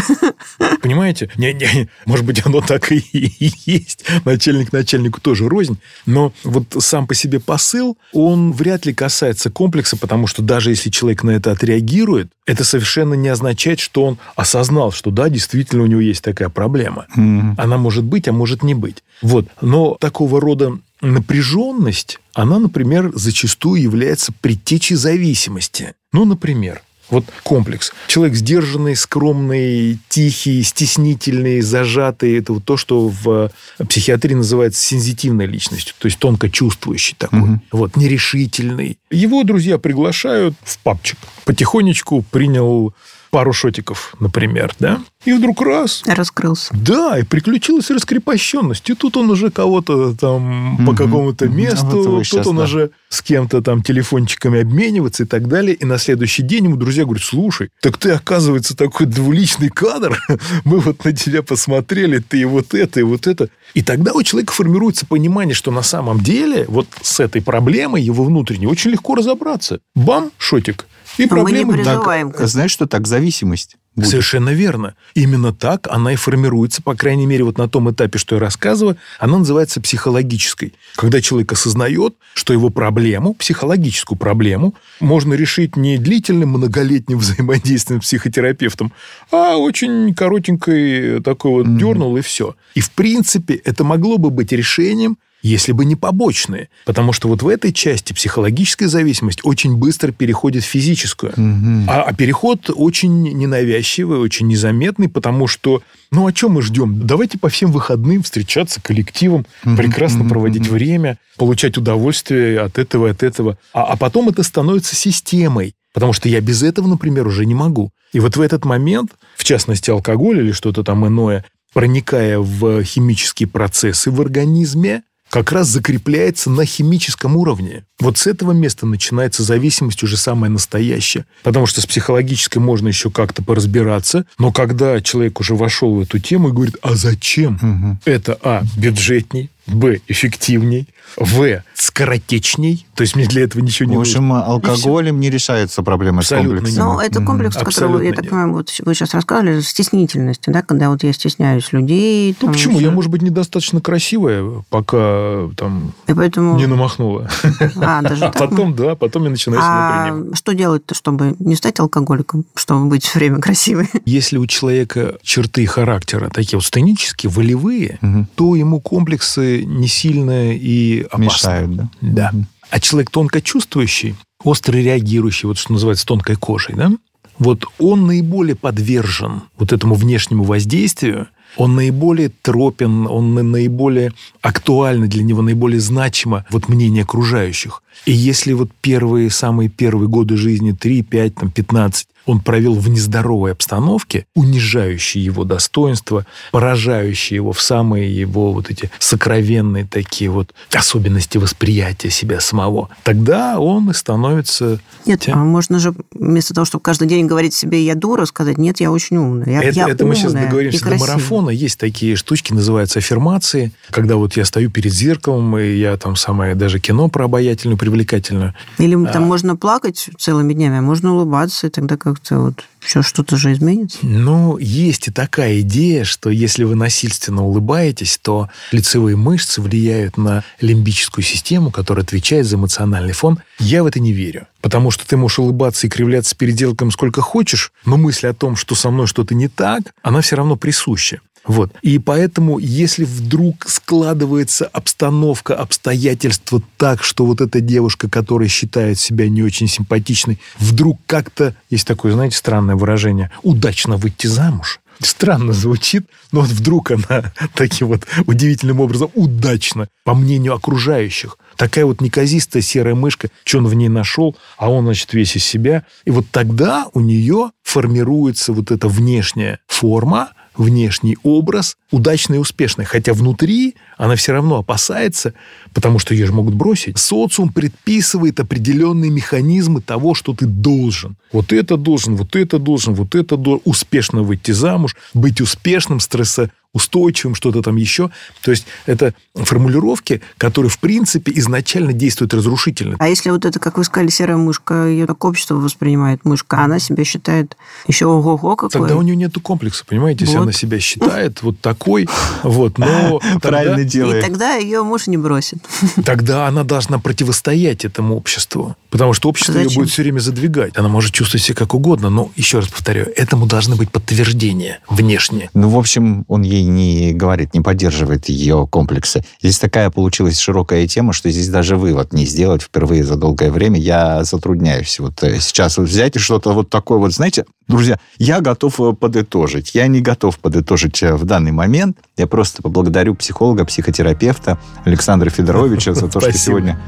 Понимаете? 0.82 1.30
Не, 1.36 1.54
не, 1.54 1.90
может 2.06 2.26
быть, 2.26 2.46
оно 2.46 2.62
так 2.62 2.92
и 2.92 3.04
есть. 3.12 4.06
Начальник 4.26 4.72
начальнику 4.72 5.22
тоже 5.22 5.48
рознь. 5.48 5.78
Но 6.06 6.34
вот 6.44 6.76
сам 6.80 7.08
по 7.08 7.16
себе 7.16 7.40
посыл, 7.40 7.98
он 8.12 8.52
вряд 8.52 8.86
ли 8.86 8.94
касается 8.94 9.50
комплекса, 9.50 9.98
потому 9.98 10.28
что 10.28 10.42
даже 10.42 10.72
если 10.72 10.90
человек 10.90 11.24
на 11.24 11.32
это 11.32 11.52
отреагирует, 11.52 12.30
это 12.46 12.64
совершенно 12.64 13.14
не 13.14 13.30
означает, 13.30 13.80
что 13.80 14.04
он 14.06 14.18
осознал, 14.36 14.92
что 14.92 15.12
да, 15.12 15.30
действительно 15.30 15.84
у 15.84 15.88
него 15.88 16.02
есть 16.02 16.24
такая 16.24 16.50
проблема. 16.50 17.06
Mm. 17.16 17.56
Она 17.58 17.78
может 17.78 18.04
быть, 18.04 18.28
а 18.28 18.34
может 18.34 18.64
не 18.64 18.74
быть. 18.74 19.04
Вот. 19.22 19.48
Но 19.62 19.96
такого 20.00 20.42
рода 20.42 20.78
напряженность, 21.02 22.20
она, 22.34 22.60
например, 22.60 23.12
зачастую 23.14 23.82
является 23.82 24.32
предтечей 24.42 24.96
зависимости. 24.96 25.94
Ну, 26.12 26.26
например, 26.26 26.82
вот 27.14 27.26
комплекс. 27.44 27.94
Человек 28.08 28.36
сдержанный, 28.36 28.96
скромный, 28.96 30.00
тихий, 30.10 30.64
стеснительный, 30.64 31.62
зажатый. 31.62 32.38
Это 32.38 32.54
вот 32.54 32.66
то, 32.66 32.76
что 32.76 33.08
в 33.08 33.52
психиатрии 33.88 34.34
называется 34.34 34.82
сензитивной 34.82 35.46
личностью, 35.46 35.96
то 35.98 36.08
есть 36.08 36.20
тонко 36.20 36.50
чувствующий 36.50 37.16
такой. 37.18 37.42
Угу. 37.42 37.62
Вот, 37.72 37.96
нерешительный. 37.96 38.98
Его 39.12 39.44
друзья 39.44 39.78
приглашают 39.78 40.56
в 40.64 40.78
папчик. 40.80 41.18
Потихонечку 41.46 42.24
принял 42.32 42.94
пару 43.34 43.52
шотиков, 43.52 44.14
например, 44.20 44.76
да, 44.80 45.02
и 45.26 45.34
вдруг 45.34 45.62
раз... 45.62 46.04
Раскрылся. 46.06 46.72
Да, 46.72 47.18
и 47.18 47.24
приключилась 47.24 47.90
раскрепощенность. 47.90 48.88
И 48.90 48.94
тут 48.94 49.18
он 49.18 49.32
уже 49.32 49.50
кого-то 49.50 50.14
там 50.16 50.76
угу. 50.76 50.86
по 50.86 50.96
какому-то 50.96 51.48
месту, 51.48 52.04
вот 52.12 52.30
тут 52.30 52.46
он 52.46 52.58
да. 52.58 52.64
уже 52.64 52.92
с 53.10 53.24
кем-то 53.24 53.62
там 53.62 53.82
телефончиками 53.82 54.62
обмениваться 54.62 55.24
и 55.24 55.26
так 55.26 55.48
далее. 55.48 55.76
И 55.76 55.86
на 55.86 55.98
следующий 55.98 56.44
день 56.44 56.66
ему 56.66 56.76
друзья 56.76 57.06
говорят, 57.06 57.24
слушай, 57.24 57.70
так 57.82 57.98
ты, 57.98 58.12
оказывается, 58.12 58.76
такой 58.76 59.08
двуличный 59.08 59.70
кадр. 59.70 60.22
Мы 60.66 60.80
вот 60.80 61.04
на 61.04 61.14
тебя 61.14 61.42
посмотрели, 61.42 62.20
ты 62.20 62.42
и 62.42 62.46
вот 62.46 62.76
это, 62.76 63.00
и 63.00 63.04
вот 63.04 63.26
это. 63.26 63.50
И 63.74 63.82
тогда 63.82 64.14
у 64.14 64.22
человека 64.22 64.54
формируется 64.54 65.08
понимание, 65.08 65.56
что 65.56 65.72
на 65.72 65.82
самом 65.82 66.20
деле 66.20 66.66
вот 66.68 66.88
с 67.02 67.20
этой 67.20 67.42
проблемой 67.42 68.04
его 68.04 68.26
внутренней 68.26 68.68
очень 68.68 68.92
легко 68.92 69.16
разобраться. 69.16 69.80
Бам, 69.96 70.32
шотик. 70.38 70.86
И 71.18 71.28
проблемы... 71.28 71.74
Мы 71.74 71.78
не 71.78 71.84
переживаем. 71.84 72.32
Так, 72.32 72.48
знаешь, 72.48 72.72
что 72.72 72.88
так? 72.88 73.08
Зависимость. 73.08 73.78
Будет. 73.96 74.10
Совершенно 74.10 74.50
верно. 74.50 74.96
Именно 75.14 75.54
так 75.54 75.88
она 75.88 76.14
и 76.14 76.16
формируется, 76.16 76.82
по 76.82 76.96
крайней 76.96 77.28
мере, 77.28 77.44
вот 77.44 77.60
на 77.60 77.70
том 77.70 77.92
этапе, 77.92 78.18
что 78.18 78.36
я 78.36 78.42
рассказываю, 78.42 78.98
она 79.20 79.38
называется 79.38 79.82
психологической. 79.82 80.74
Когда 80.96 81.22
человек 81.22 81.52
осознает, 81.52 82.16
что 82.34 82.54
его 82.54 82.70
проблему, 82.70 83.36
психологическую 83.36 84.18
проблему, 84.18 84.74
можно 85.00 85.36
решить 85.36 85.76
не 85.76 86.00
длительным 86.00 86.50
многолетним 86.50 87.18
взаимодействием 87.20 88.02
с 88.02 88.06
психотерапевтом, 88.06 88.94
а 89.32 89.58
очень 89.58 90.16
коротенькой 90.16 91.22
такой 91.22 91.52
вот 91.52 91.68
mm-hmm. 91.68 91.78
дернул 91.78 92.18
и 92.18 92.22
все. 92.22 92.56
И 92.74 92.82
в 92.82 92.90
принципе 92.92 93.54
это 93.54 93.84
могло 93.84 94.18
бы 94.18 94.32
быть 94.32 94.52
решением 94.52 95.18
если 95.44 95.74
бы 95.74 95.86
не 95.86 95.96
побочные. 95.96 96.70
Потому 96.86 97.14
что 97.14 97.28
вот 97.28 97.44
в 97.44 97.48
этой 97.48 97.74
части 97.74 98.14
психологическая 98.14 98.88
зависимость 98.88 99.42
очень 99.44 99.76
быстро 99.76 100.12
переходит 100.12 100.64
в 100.64 100.68
физическую. 100.68 101.34
Угу. 101.34 101.90
А, 101.90 102.04
а 102.04 102.14
переход 102.14 102.70
очень 102.74 103.22
ненавязчивый, 103.22 104.20
очень 104.20 104.48
незаметный, 104.48 105.10
потому 105.10 105.48
что, 105.48 105.84
ну, 106.12 106.26
о 106.26 106.32
чем 106.32 106.54
мы 106.54 106.62
ждем? 106.62 107.06
Давайте 107.06 107.38
по 107.38 107.50
всем 107.50 107.72
выходным 107.72 108.24
встречаться 108.24 108.82
коллективом, 108.82 109.46
угу. 109.66 109.76
прекрасно 109.76 110.22
угу. 110.22 110.30
проводить 110.30 110.68
угу. 110.68 110.76
время, 110.76 111.18
получать 111.38 111.78
удовольствие 111.78 112.62
от 112.62 112.80
этого, 112.80 113.10
от 113.10 113.22
этого. 113.22 113.58
А, 113.74 113.84
а 113.84 113.98
потом 113.98 114.30
это 114.30 114.44
становится 114.44 114.96
системой. 114.96 115.76
Потому 115.94 116.14
что 116.14 116.28
я 116.28 116.42
без 116.42 116.64
этого, 116.64 116.88
например, 116.88 117.28
уже 117.28 117.46
не 117.46 117.54
могу. 117.54 117.92
И 118.14 118.20
вот 118.20 118.36
в 118.36 118.42
этот 118.42 118.66
момент, 118.66 119.12
в 119.36 119.44
частности, 119.44 119.92
алкоголь 119.92 120.40
или 120.40 120.52
что-то 120.52 120.84
там 120.84 121.06
иное, 121.06 121.46
проникая 121.74 122.40
в 122.40 122.84
химические 122.84 123.48
процессы 123.48 124.10
в 124.10 124.22
организме, 124.22 125.04
как 125.34 125.52
раз 125.52 125.68
закрепляется 125.68 126.52
на 126.52 126.64
химическом 126.64 127.36
уровне. 127.36 127.86
Вот 128.00 128.20
с 128.20 128.28
этого 128.28 128.52
места 128.52 128.86
начинается 128.86 129.42
зависимость 129.42 130.04
уже 130.04 130.16
самая 130.16 130.52
настоящая. 130.52 131.26
Потому 131.42 131.66
что 131.66 131.82
с 131.82 131.88
психологической 131.88 132.62
можно 132.62 132.90
еще 132.90 133.10
как-то 133.10 133.42
поразбираться, 133.42 134.28
но 134.38 134.52
когда 134.52 135.02
человек 135.02 135.40
уже 135.40 135.56
вошел 135.56 135.96
в 135.96 136.02
эту 136.02 136.20
тему 136.20 136.50
и 136.50 136.52
говорит, 136.52 136.76
а 136.84 136.94
зачем? 136.94 137.56
Угу. 137.56 137.98
Это, 138.06 138.38
а, 138.44 138.62
бюджетней, 138.78 139.50
б, 139.68 140.00
эффективней, 140.08 140.88
в, 141.18 141.64
скоротечней. 141.74 142.86
То 142.96 143.02
есть 143.02 143.16
мне 143.16 143.26
для 143.26 143.44
этого 143.44 143.62
ничего 143.62 143.90
не 143.90 143.96
нужно. 143.96 144.14
В 144.14 144.18
общем, 144.18 144.28
нужно. 144.30 144.46
алкоголем 144.46 145.20
не 145.20 145.30
решается 145.30 145.84
проблема 145.84 146.20
Абсолютно 146.20 146.50
с 146.50 146.54
комплексом. 146.56 146.86
Ну, 146.86 147.00
это 147.00 147.22
комплекс, 147.22 147.56
mm-hmm. 147.56 147.66
который, 147.66 148.08
я 148.08 148.14
так 148.14 148.30
понимаю, 148.30 148.54
вот 148.54 148.74
вы 148.84 148.96
сейчас 148.96 149.14
рассказывали, 149.14 149.62
стеснительности, 149.62 150.50
да, 150.50 150.62
когда 150.62 150.90
вот 150.90 151.04
я 151.04 151.14
стесняюсь 151.14 151.72
людей. 151.72 152.36
Ну, 152.42 152.52
почему? 152.52 152.76
Еще... 152.76 152.86
Я, 152.86 152.92
может 152.92 153.12
быть, 153.12 153.22
недостаточно 153.22 153.82
красивая, 153.82 154.64
пока 154.70 155.50
там 155.56 155.94
и 156.08 156.14
поэтому... 156.14 156.58
не 156.58 156.66
намахнула. 156.66 157.30
А, 157.76 158.02
даже 158.02 158.26
а 158.26 158.32
потом, 158.32 158.76
да, 158.76 158.96
потом 158.96 159.24
я 159.26 159.30
начинаю 159.30 159.62
а 159.64 160.08
себя 160.08 160.36
что 160.36 160.54
делать-то, 160.54 160.96
чтобы 160.96 161.36
не 161.40 161.56
стать 161.56 161.80
алкоголиком, 161.80 162.46
чтобы 162.56 162.86
быть 162.86 163.04
все 163.04 163.20
время 163.20 163.40
красивой? 163.40 163.90
Если 164.06 164.38
у 164.38 164.46
человека 164.48 165.18
черты 165.22 165.66
характера 165.66 166.30
такие 166.30 166.58
вот 166.58 166.66
сценические, 166.66 167.30
волевые, 167.30 168.00
угу. 168.02 168.26
то 168.36 168.56
ему 168.56 168.80
комплексы 168.80 169.53
не 169.62 169.88
сильно 169.88 170.54
и 170.54 171.02
опасны. 171.04 171.24
Мешают, 171.24 171.76
да? 171.76 171.90
Да. 172.02 172.32
Угу. 172.34 172.46
А 172.70 172.80
человек 172.80 173.10
тонко 173.12 173.42
чувствующий, 173.42 174.16
остро 174.44 174.78
реагирующий, 174.78 175.48
вот 175.48 175.58
что 175.58 175.74
называется 175.74 176.06
тонкой 176.06 176.36
кожей, 176.36 176.76
да, 176.76 176.92
вот 177.40 177.66
он 177.80 178.08
наиболее 178.08 178.56
подвержен 178.56 179.44
вот 179.58 179.74
этому 179.74 179.96
внешнему 179.96 180.44
воздействию, 180.44 181.28
он 181.56 181.76
наиболее 181.76 182.32
тропен, 182.42 183.08
он 183.08 183.34
наиболее 183.52 184.14
актуально 184.42 185.08
для 185.08 185.24
него, 185.24 185.42
наиболее 185.42 185.80
значимо 185.80 186.46
вот 186.50 186.68
мнение 186.68 187.04
окружающих. 187.04 187.84
И 188.06 188.12
если 188.12 188.54
вот 188.54 188.72
первые, 188.82 189.30
самые 189.30 189.70
первые 189.70 190.10
годы 190.10 190.36
жизни, 190.36 190.72
3, 190.72 191.04
5, 191.04 191.36
там, 191.36 191.52
15, 191.52 192.08
он 192.26 192.40
провел 192.40 192.76
в 192.76 192.90
нездоровой 192.90 193.52
обстановке, 193.52 194.26
унижающей 194.36 195.22
его 195.22 195.44
достоинство, 195.44 196.26
поражающей 196.52 197.36
его 197.36 197.52
в 197.52 197.62
самые 197.62 198.14
его 198.14 198.54
вот 198.54 198.70
эти 198.70 198.90
сокровенные 199.00 199.86
такие 199.86 200.30
вот 200.30 200.54
особенности 200.74 201.38
восприятия 201.38 202.10
себя 202.10 202.40
самого, 202.40 202.90
тогда 203.04 203.60
он 203.60 203.90
и 203.90 203.94
становится... 203.94 204.80
Нет, 205.06 205.22
тем... 205.22 205.38
а 205.38 205.44
можно 205.44 205.80
же 205.80 205.94
вместо 206.12 206.54
того, 206.54 206.66
чтобы 206.66 206.82
каждый 206.84 207.08
день 207.08 207.26
говорить 207.26 207.54
себе 207.54 207.84
«я 207.86 207.96
дура», 207.96 208.26
сказать 208.26 208.58
«нет, 208.58 208.80
я 208.80 208.92
очень 208.92 209.18
умная». 209.18 209.48
Я, 209.48 209.64
это 209.64 209.76
я 209.76 209.90
это 209.90 210.04
умная 210.04 210.16
мы 210.16 210.16
сейчас 210.16 210.34
договоримся 210.34 210.86
до 210.86 210.96
марафона. 210.96 211.50
Есть 211.50 211.80
такие 211.80 212.16
штучки, 212.16 212.54
называются 212.54 213.00
аффирмации, 213.00 213.72
когда 213.90 214.16
вот 214.16 214.38
я 214.38 214.46
стою 214.46 214.70
перед 214.70 214.94
зеркалом, 214.94 215.58
и 215.58 215.76
я 215.76 215.98
там 215.98 216.16
самое 216.16 216.56
даже 216.56 216.80
кино 216.80 217.10
про 217.10 217.26
обаятельную, 217.26 217.78
привлекательную. 217.78 218.54
Или 218.78 218.94
там 219.06 219.24
а... 219.24 219.28
можно 219.28 219.56
плакать 219.56 220.10
целыми 220.18 220.54
днями, 220.54 220.78
а 220.78 220.82
можно 220.82 221.14
улыбаться, 221.14 221.68
и 221.68 221.70
тогда 221.70 221.98
как 221.98 222.13
как-то 222.14 222.40
вот 222.40 222.66
все 222.80 223.02
что-то 223.02 223.38
же 223.38 223.54
изменится? 223.54 224.00
Ну, 224.02 224.58
есть 224.58 225.08
и 225.08 225.12
такая 225.12 225.62
идея, 225.62 226.04
что 226.04 226.30
если 226.30 226.64
вы 226.64 226.76
насильственно 226.76 227.44
улыбаетесь, 227.44 228.20
то 228.22 228.50
лицевые 228.72 229.16
мышцы 229.16 229.62
влияют 229.62 230.18
на 230.18 230.44
лимбическую 230.62 231.24
систему, 231.24 231.72
которая 231.72 232.04
отвечает 232.04 232.46
за 232.46 232.58
эмоциональный 232.58 233.14
фон. 233.14 233.40
Я 233.60 233.84
в 233.84 233.88
это 233.88 234.00
не 234.00 234.12
верю. 234.12 234.48
Потому 234.62 234.92
что 234.92 235.08
ты 235.08 235.18
можешь 235.18 235.40
улыбаться 235.40 235.88
и 235.88 235.90
кривляться 235.90 236.36
перед 236.36 236.58
зеркалом 236.58 236.92
сколько 236.92 237.22
хочешь, 237.22 237.72
но 237.86 237.98
мысль 237.98 238.28
о 238.28 238.34
том, 238.34 238.56
что 238.56 238.76
со 238.76 238.90
мной 238.92 239.08
что-то 239.08 239.36
не 239.36 239.48
так, 239.48 239.94
она 240.02 240.22
все 240.22 240.36
равно 240.36 240.56
присуща. 240.56 241.20
Вот. 241.46 241.74
И 241.82 242.00
поэтому, 242.00 242.58
если 242.58 243.04
вдруг 243.04 243.68
складывается 243.68 244.66
обстановка, 244.66 245.56
обстоятельства 245.56 246.62
так, 246.78 247.04
что 247.04 247.26
вот 247.26 247.42
эта 247.42 247.60
девушка, 247.60 248.10
которая 248.10 248.48
считает 248.48 248.98
себя 248.98 249.28
не 249.28 249.44
очень 249.44 249.68
симпатичной, 249.68 250.40
вдруг 250.58 251.00
как-то, 251.06 251.56
есть 251.70 251.86
такое, 251.86 252.14
знаете, 252.14 252.38
странное 252.38 252.76
выражение, 252.76 253.30
удачно 253.42 253.98
выйти 253.98 254.28
замуж, 254.28 254.80
странно 255.02 255.54
звучит, 255.54 256.06
но 256.32 256.42
вот 256.42 256.50
вдруг 256.50 256.92
она 256.92 257.34
таким 257.54 257.88
вот 257.88 258.08
удивительным 258.26 258.80
образом 258.80 259.12
удачно, 259.14 259.88
по 260.06 260.14
мнению 260.14 260.54
окружающих, 260.54 261.38
такая 261.58 261.86
вот 261.86 262.02
неказистая 262.02 262.62
серая 262.62 262.96
мышка, 262.96 263.30
что 263.44 263.58
он 263.58 263.68
в 263.68 263.74
ней 263.74 263.90
нашел, 263.90 264.36
а 264.58 264.72
он, 264.72 264.86
значит, 264.86 265.14
весь 265.14 265.36
из 265.36 265.44
себя. 265.44 265.84
И 266.06 266.12
вот 266.12 266.26
тогда 266.32 266.88
у 266.94 267.00
нее 267.00 267.52
формируется 267.64 268.54
вот 268.54 268.72
эта 268.72 268.88
внешняя 268.88 269.60
форма, 269.68 270.30
внешний 270.56 271.18
образ 271.24 271.78
удачный 271.92 272.38
и 272.38 272.40
успешный, 272.40 272.86
хотя 272.86 273.14
внутри 273.14 273.76
она 273.98 274.16
все 274.16 274.34
равно 274.34 274.58
опасается, 274.58 275.34
потому 275.74 276.00
что 276.00 276.14
ее 276.14 276.26
же 276.26 276.34
могут 276.34 276.56
бросить. 276.56 276.98
Социум 276.98 277.50
предписывает 277.50 278.40
определенные 278.40 279.12
механизмы 279.12 279.82
того, 279.82 280.14
что 280.14 280.34
ты 280.34 280.46
должен. 280.46 281.16
Вот 281.32 281.54
это 281.54 281.78
должен, 281.78 282.16
вот 282.16 282.36
это 282.36 282.60
должен, 282.60 282.94
вот 282.94 283.16
это 283.16 283.38
должен. 283.38 283.62
Успешно 283.66 284.24
выйти 284.24 284.52
замуж, 284.52 284.96
быть 285.14 285.42
успешным, 285.42 286.00
стресса 286.00 286.52
устойчивым, 286.74 287.36
что-то 287.36 287.62
там 287.62 287.76
еще. 287.76 288.10
То 288.42 288.52
есть 288.52 288.66
это 288.86 289.14
формулировки, 289.36 290.22
которые, 290.38 290.70
в 290.70 290.80
принципе, 290.80 291.32
изначально 291.36 291.94
действуют 291.94 292.34
разрушительно. 292.34 292.96
А 293.00 293.08
если 293.08 293.30
вот 293.30 293.46
это, 293.46 293.60
как 293.60 293.78
вы 293.78 293.84
сказали, 293.84 294.10
серая 294.10 294.38
мышка, 294.38 294.88
ее 294.88 295.06
так 295.06 295.24
общество 295.24 295.56
воспринимает 295.56 296.26
мышка, 296.26 296.58
а 296.58 296.66
она 296.66 296.80
себя 296.80 297.04
считает 297.04 297.58
еще 297.88 298.08
ого-го 298.08 298.56
какой? 298.56 298.72
Тогда 298.72 298.96
у 298.96 299.02
нее 299.02 299.16
нет 299.16 299.34
комплекса, 299.42 299.86
понимаете? 299.86 300.26
Если 300.26 300.38
вот. 300.38 300.44
она 300.44 300.52
себя 300.52 300.80
считает 300.80 301.44
вот 301.44 301.60
такой, 301.60 302.08
вот, 302.44 302.78
но... 302.78 303.20
Правильно 303.42 303.84
делает. 303.84 304.24
И 304.24 304.28
тогда 304.28 304.56
ее 304.56 304.84
муж 304.84 305.08
не 305.08 305.18
бросит. 305.18 305.60
Тогда 306.06 306.48
она 306.48 306.64
должна 306.64 307.00
противостоять 307.00 307.86
этому 307.86 308.16
обществу. 308.16 308.76
Потому 308.90 309.14
что 309.14 309.30
общество 309.30 309.58
ее 309.58 309.70
будет 309.70 309.90
все 309.90 310.04
время 310.04 310.20
задвигать. 310.20 310.78
Она 310.78 310.88
может 310.88 311.14
чувствовать 311.14 311.44
себя 311.44 311.56
как 311.56 311.74
угодно, 311.74 312.10
но, 312.10 312.32
еще 312.36 312.60
раз 312.60 312.68
повторяю, 312.68 313.12
этому 313.16 313.46
должны 313.46 313.76
быть 313.76 313.92
подтверждения 313.92 314.80
внешние. 314.90 315.50
Ну, 315.54 315.70
в 315.70 315.78
общем, 315.78 316.26
он 316.28 316.44
ей 316.44 316.63
не 316.64 317.14
говорит, 317.14 317.54
не 317.54 317.62
поддерживает 317.62 318.30
ее 318.30 318.68
комплексы. 318.70 319.24
Здесь 319.42 319.60
такая 319.60 319.90
получилась 319.90 320.40
широкая 320.40 320.88
тема, 320.88 321.14
что 321.14 321.30
здесь 321.30 321.50
даже 321.50 321.78
вывод 321.78 322.14
не 322.14 322.26
сделать 322.26 322.62
впервые 322.62 323.04
за 323.04 323.16
долгое 323.16 323.52
время. 323.52 323.80
Я 323.80 324.24
затрудняюсь 324.24 325.00
вот 325.00 325.24
э, 325.24 325.40
сейчас 325.40 325.78
вот 325.78 325.88
взять 325.88 326.16
и 326.16 326.20
что-то 326.20 326.54
вот 326.54 326.70
такое 326.70 326.98
вот, 326.98 327.14
знаете, 327.14 327.46
друзья, 327.68 328.00
я 328.18 328.42
готов 328.42 328.80
э, 328.80 328.94
подытожить. 328.94 329.76
Я 329.76 329.88
не 329.88 330.02
готов 330.02 330.40
подытожить 330.40 331.02
э, 331.04 331.16
в 331.16 331.26
данный 331.26 331.52
момент. 331.52 331.98
Я 332.18 332.28
просто 332.28 332.62
поблагодарю 332.62 333.16
психолога, 333.16 333.66
психотерапевта 333.66 334.60
Александра 334.86 335.30
Федоровича 335.30 335.94
за 335.94 336.08
то, 336.08 336.20
что 336.20 336.34
сегодня 336.34 336.80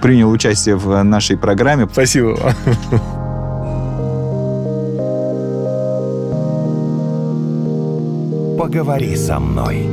принял 0.00 0.30
участие 0.30 0.76
в 0.76 1.02
нашей 1.02 1.36
программе. 1.36 1.88
Спасибо. 1.90 2.54
Поговори 8.62 9.16
со 9.16 9.40
мной. 9.40 9.88